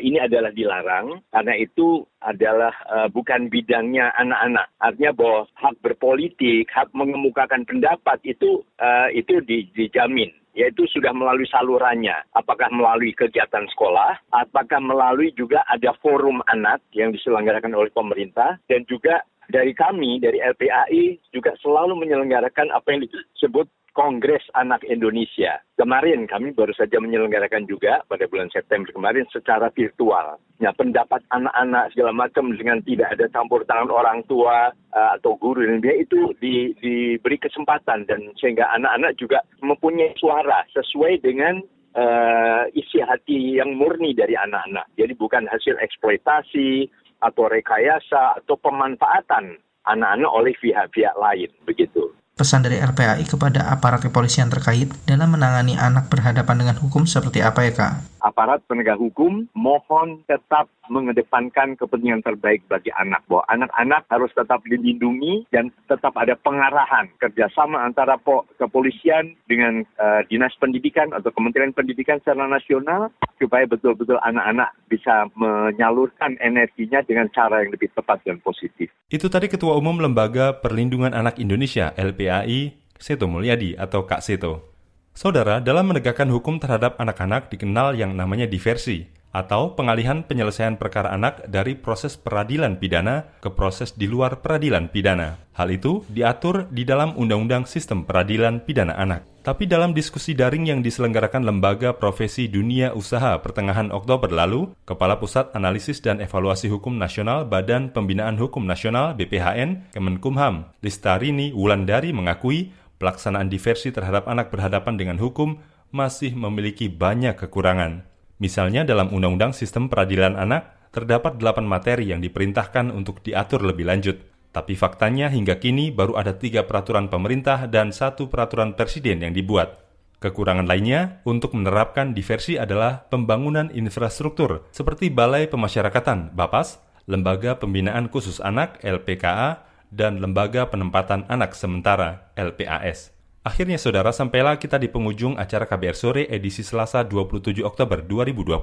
ini 0.00 0.16
adalah 0.16 0.48
dilarang 0.48 1.20
karena 1.28 1.52
itu 1.52 2.00
adalah 2.24 2.72
bukan 3.12 3.52
bidangnya 3.52 4.08
anak-anak. 4.16 4.72
Artinya 4.80 5.12
bahwa 5.12 5.40
hak 5.52 5.76
berpolitik, 5.84 6.64
hak 6.72 6.88
mengemukakan 6.96 7.68
pendapat 7.68 8.24
itu 8.24 8.64
itu 9.12 9.34
di, 9.44 9.68
dijamin 9.76 10.32
yaitu 10.58 10.82
sudah 10.90 11.14
melalui 11.14 11.46
salurannya. 11.46 12.18
Apakah 12.34 12.66
melalui 12.74 13.14
kegiatan 13.14 13.70
sekolah, 13.70 14.18
apakah 14.34 14.82
melalui 14.82 15.30
juga 15.38 15.62
ada 15.70 15.94
forum 16.02 16.42
anak 16.50 16.82
yang 16.90 17.14
diselenggarakan 17.14 17.78
oleh 17.78 17.94
pemerintah, 17.94 18.58
dan 18.66 18.82
juga 18.90 19.22
dari 19.48 19.72
kami, 19.72 20.18
dari 20.18 20.42
LPAI, 20.42 21.30
juga 21.30 21.54
selalu 21.62 22.04
menyelenggarakan 22.04 22.74
apa 22.74 22.88
yang 22.90 23.06
disebut 23.06 23.70
Kongres 23.98 24.46
Anak 24.54 24.86
Indonesia. 24.86 25.58
Kemarin 25.74 26.30
kami 26.30 26.54
baru 26.54 26.70
saja 26.70 27.02
menyelenggarakan 27.02 27.66
juga 27.66 28.06
pada 28.06 28.30
bulan 28.30 28.46
September 28.54 28.86
kemarin 28.94 29.26
secara 29.34 29.74
virtual. 29.74 30.38
Ya, 30.62 30.70
pendapat 30.70 31.26
anak-anak 31.34 31.90
segala 31.90 32.14
macam 32.14 32.54
dengan 32.54 32.78
tidak 32.86 33.18
ada 33.18 33.26
campur 33.34 33.66
tangan 33.66 33.90
orang 33.90 34.22
tua 34.30 34.70
uh, 34.70 35.10
atau 35.18 35.34
guru 35.42 35.66
dan 35.66 35.82
dia 35.82 35.98
itu 35.98 36.30
di, 36.38 36.78
diberi 36.78 37.42
kesempatan 37.42 38.06
dan 38.06 38.30
sehingga 38.38 38.70
anak-anak 38.70 39.18
juga 39.18 39.42
mempunyai 39.66 40.14
suara 40.14 40.62
sesuai 40.78 41.18
dengan 41.18 41.58
uh, 41.98 42.70
isi 42.78 43.02
hati 43.02 43.58
yang 43.58 43.74
murni 43.74 44.14
dari 44.14 44.38
anak-anak. 44.38 44.86
Jadi 44.94 45.18
bukan 45.18 45.50
hasil 45.50 45.74
eksploitasi 45.74 46.86
atau 47.18 47.50
rekayasa 47.50 48.38
atau 48.38 48.54
pemanfaatan 48.62 49.58
anak-anak 49.90 50.30
oleh 50.30 50.54
pihak-pihak 50.62 51.18
lain 51.18 51.50
begitu 51.66 52.14
pesan 52.38 52.62
dari 52.62 52.78
RPAI 52.78 53.26
kepada 53.26 53.66
aparat 53.66 53.98
kepolisian 54.06 54.46
terkait 54.46 54.86
dalam 55.10 55.34
menangani 55.34 55.74
anak 55.74 56.06
berhadapan 56.06 56.62
dengan 56.62 56.78
hukum 56.78 57.02
seperti 57.02 57.42
apa 57.42 57.66
ya 57.66 57.72
Kak? 57.74 58.22
Aparat 58.22 58.62
penegak 58.70 59.02
hukum 59.02 59.50
mohon 59.58 60.22
tetap 60.30 60.70
mengedepankan 60.86 61.74
kepentingan 61.74 62.22
terbaik 62.22 62.62
bagi 62.70 62.94
anak. 62.94 63.26
Bahwa 63.26 63.42
anak-anak 63.50 64.06
harus 64.06 64.30
tetap 64.38 64.62
dilindungi 64.62 65.50
dan 65.50 65.74
tetap 65.90 66.14
ada 66.14 66.38
pengarahan 66.38 67.10
kerjasama 67.18 67.82
antara 67.82 68.14
kepolisian 68.56 69.34
dengan 69.50 69.82
uh, 69.98 70.22
dinas 70.30 70.54
pendidikan 70.62 71.10
atau 71.10 71.34
Kementerian 71.34 71.74
Pendidikan 71.74 72.22
secara 72.22 72.46
nasional 72.46 73.10
supaya 73.38 73.64
betul-betul 73.64 74.18
anak-anak 74.20 74.74
bisa 74.90 75.30
menyalurkan 75.38 76.36
energinya 76.42 77.00
dengan 77.06 77.30
cara 77.30 77.62
yang 77.64 77.72
lebih 77.72 77.88
tepat 77.94 78.20
dan 78.26 78.42
positif. 78.42 78.90
Itu 79.08 79.30
tadi 79.30 79.48
Ketua 79.48 79.78
Umum 79.78 80.02
Lembaga 80.02 80.58
Perlindungan 80.58 81.14
Anak 81.14 81.38
Indonesia 81.40 81.94
LPAI, 81.96 82.76
Seto 82.98 83.30
Mulyadi 83.30 83.78
atau 83.78 84.04
Kak 84.04 84.20
Seto. 84.20 84.74
Saudara, 85.14 85.58
dalam 85.58 85.90
menegakkan 85.90 86.30
hukum 86.30 86.62
terhadap 86.62 86.94
anak-anak 87.02 87.50
dikenal 87.50 87.98
yang 87.98 88.14
namanya 88.14 88.46
diversi 88.46 89.18
atau 89.28 89.76
pengalihan 89.76 90.24
penyelesaian 90.24 90.80
perkara 90.80 91.12
anak 91.12 91.44
dari 91.46 91.76
proses 91.76 92.16
peradilan 92.16 92.80
pidana 92.80 93.28
ke 93.44 93.52
proses 93.52 93.92
di 93.92 94.08
luar 94.08 94.40
peradilan 94.40 94.88
pidana. 94.88 95.36
Hal 95.52 95.68
itu 95.68 96.06
diatur 96.08 96.70
di 96.72 96.86
dalam 96.88 97.12
Undang-Undang 97.18 97.68
Sistem 97.68 98.08
Peradilan 98.08 98.64
Pidana 98.64 98.96
Anak. 98.96 99.26
Tapi 99.48 99.64
dalam 99.64 99.96
diskusi 99.96 100.36
daring 100.36 100.68
yang 100.68 100.84
diselenggarakan 100.84 101.40
Lembaga 101.40 101.96
Profesi 101.96 102.52
Dunia 102.52 102.92
Usaha 102.92 103.32
pertengahan 103.40 103.88
Oktober 103.96 104.28
lalu, 104.28 104.76
Kepala 104.84 105.16
Pusat 105.16 105.56
Analisis 105.56 106.04
dan 106.04 106.20
Evaluasi 106.20 106.68
Hukum 106.68 107.00
Nasional 107.00 107.48
Badan 107.48 107.88
Pembinaan 107.88 108.36
Hukum 108.36 108.68
Nasional 108.68 109.16
BPHN 109.16 109.88
Kemenkumham, 109.96 110.68
Listarini 110.84 111.56
Wulandari 111.56 112.12
mengakui 112.12 112.76
pelaksanaan 113.00 113.48
diversi 113.48 113.88
terhadap 113.88 114.28
anak 114.28 114.52
berhadapan 114.52 115.00
dengan 115.00 115.16
hukum 115.16 115.56
masih 115.96 116.36
memiliki 116.36 116.92
banyak 116.92 117.32
kekurangan. 117.40 118.04
Misalnya 118.44 118.84
dalam 118.84 119.08
Undang-Undang 119.08 119.56
Sistem 119.56 119.88
Peradilan 119.88 120.36
Anak, 120.36 120.92
terdapat 120.92 121.40
delapan 121.40 121.64
materi 121.64 122.12
yang 122.12 122.20
diperintahkan 122.20 122.92
untuk 122.92 123.24
diatur 123.24 123.64
lebih 123.64 123.88
lanjut. 123.88 124.27
Tapi 124.52 124.74
faktanya 124.74 125.28
hingga 125.28 125.60
kini 125.60 125.92
baru 125.92 126.16
ada 126.16 126.36
tiga 126.36 126.64
peraturan 126.64 127.12
pemerintah 127.12 127.68
dan 127.68 127.92
satu 127.92 128.32
peraturan 128.32 128.72
presiden 128.72 129.20
yang 129.20 129.36
dibuat. 129.36 129.84
Kekurangan 130.18 130.66
lainnya 130.66 131.22
untuk 131.22 131.54
menerapkan 131.54 132.10
diversi 132.10 132.58
adalah 132.58 133.06
pembangunan 133.06 133.70
infrastruktur 133.70 134.66
seperti 134.74 135.14
Balai 135.14 135.46
Pemasyarakatan 135.46 136.34
BAPAS, 136.34 136.82
Lembaga 137.06 137.54
Pembinaan 137.54 138.10
Khusus 138.10 138.42
Anak 138.42 138.82
LPKA, 138.82 139.62
dan 139.94 140.18
Lembaga 140.18 140.66
Penempatan 140.68 141.22
Anak 141.30 141.54
Sementara 141.54 142.34
LPAS. 142.34 143.14
Akhirnya 143.46 143.78
saudara, 143.80 144.10
sampailah 144.12 144.60
kita 144.60 144.76
di 144.76 144.90
penghujung 144.90 145.38
acara 145.40 145.64
KBR 145.64 145.96
Sore 145.96 146.22
edisi 146.28 146.60
Selasa 146.60 147.06
27 147.06 147.64
Oktober 147.64 148.04
2020. 148.04 148.58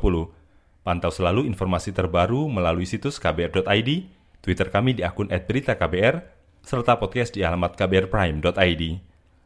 Pantau 0.86 1.10
selalu 1.10 1.50
informasi 1.50 1.90
terbaru 1.90 2.46
melalui 2.46 2.86
situs 2.86 3.18
kbr.id, 3.18 3.90
Twitter 4.46 4.70
kami 4.70 4.94
di 4.94 5.02
akun 5.02 5.34
@beritaKBR, 5.34 6.22
serta 6.62 7.02
podcast 7.02 7.34
di 7.34 7.42
alamat 7.42 7.74
kbrprime.id. 7.74 8.84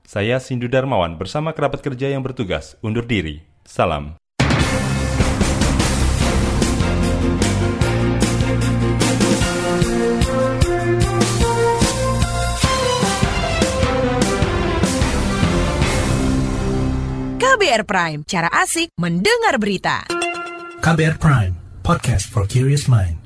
Saya 0.04 0.44
Sindu 0.44 0.68
Darmawan 0.68 1.16
bersama 1.16 1.56
kerabat 1.56 1.80
kerja 1.80 2.12
yang 2.12 2.20
bertugas 2.20 2.76
undur 2.84 3.08
diri. 3.08 3.40
Salam. 3.64 4.20
KBR 17.40 17.84
Prime, 17.88 18.20
cara 18.28 18.52
asik 18.52 18.92
mendengar 19.00 19.56
berita. 19.64 20.04
KBR 20.84 21.16
Prime, 21.22 21.54
podcast 21.88 22.28
for 22.28 22.44
curious 22.44 22.92
mind. 22.92 23.19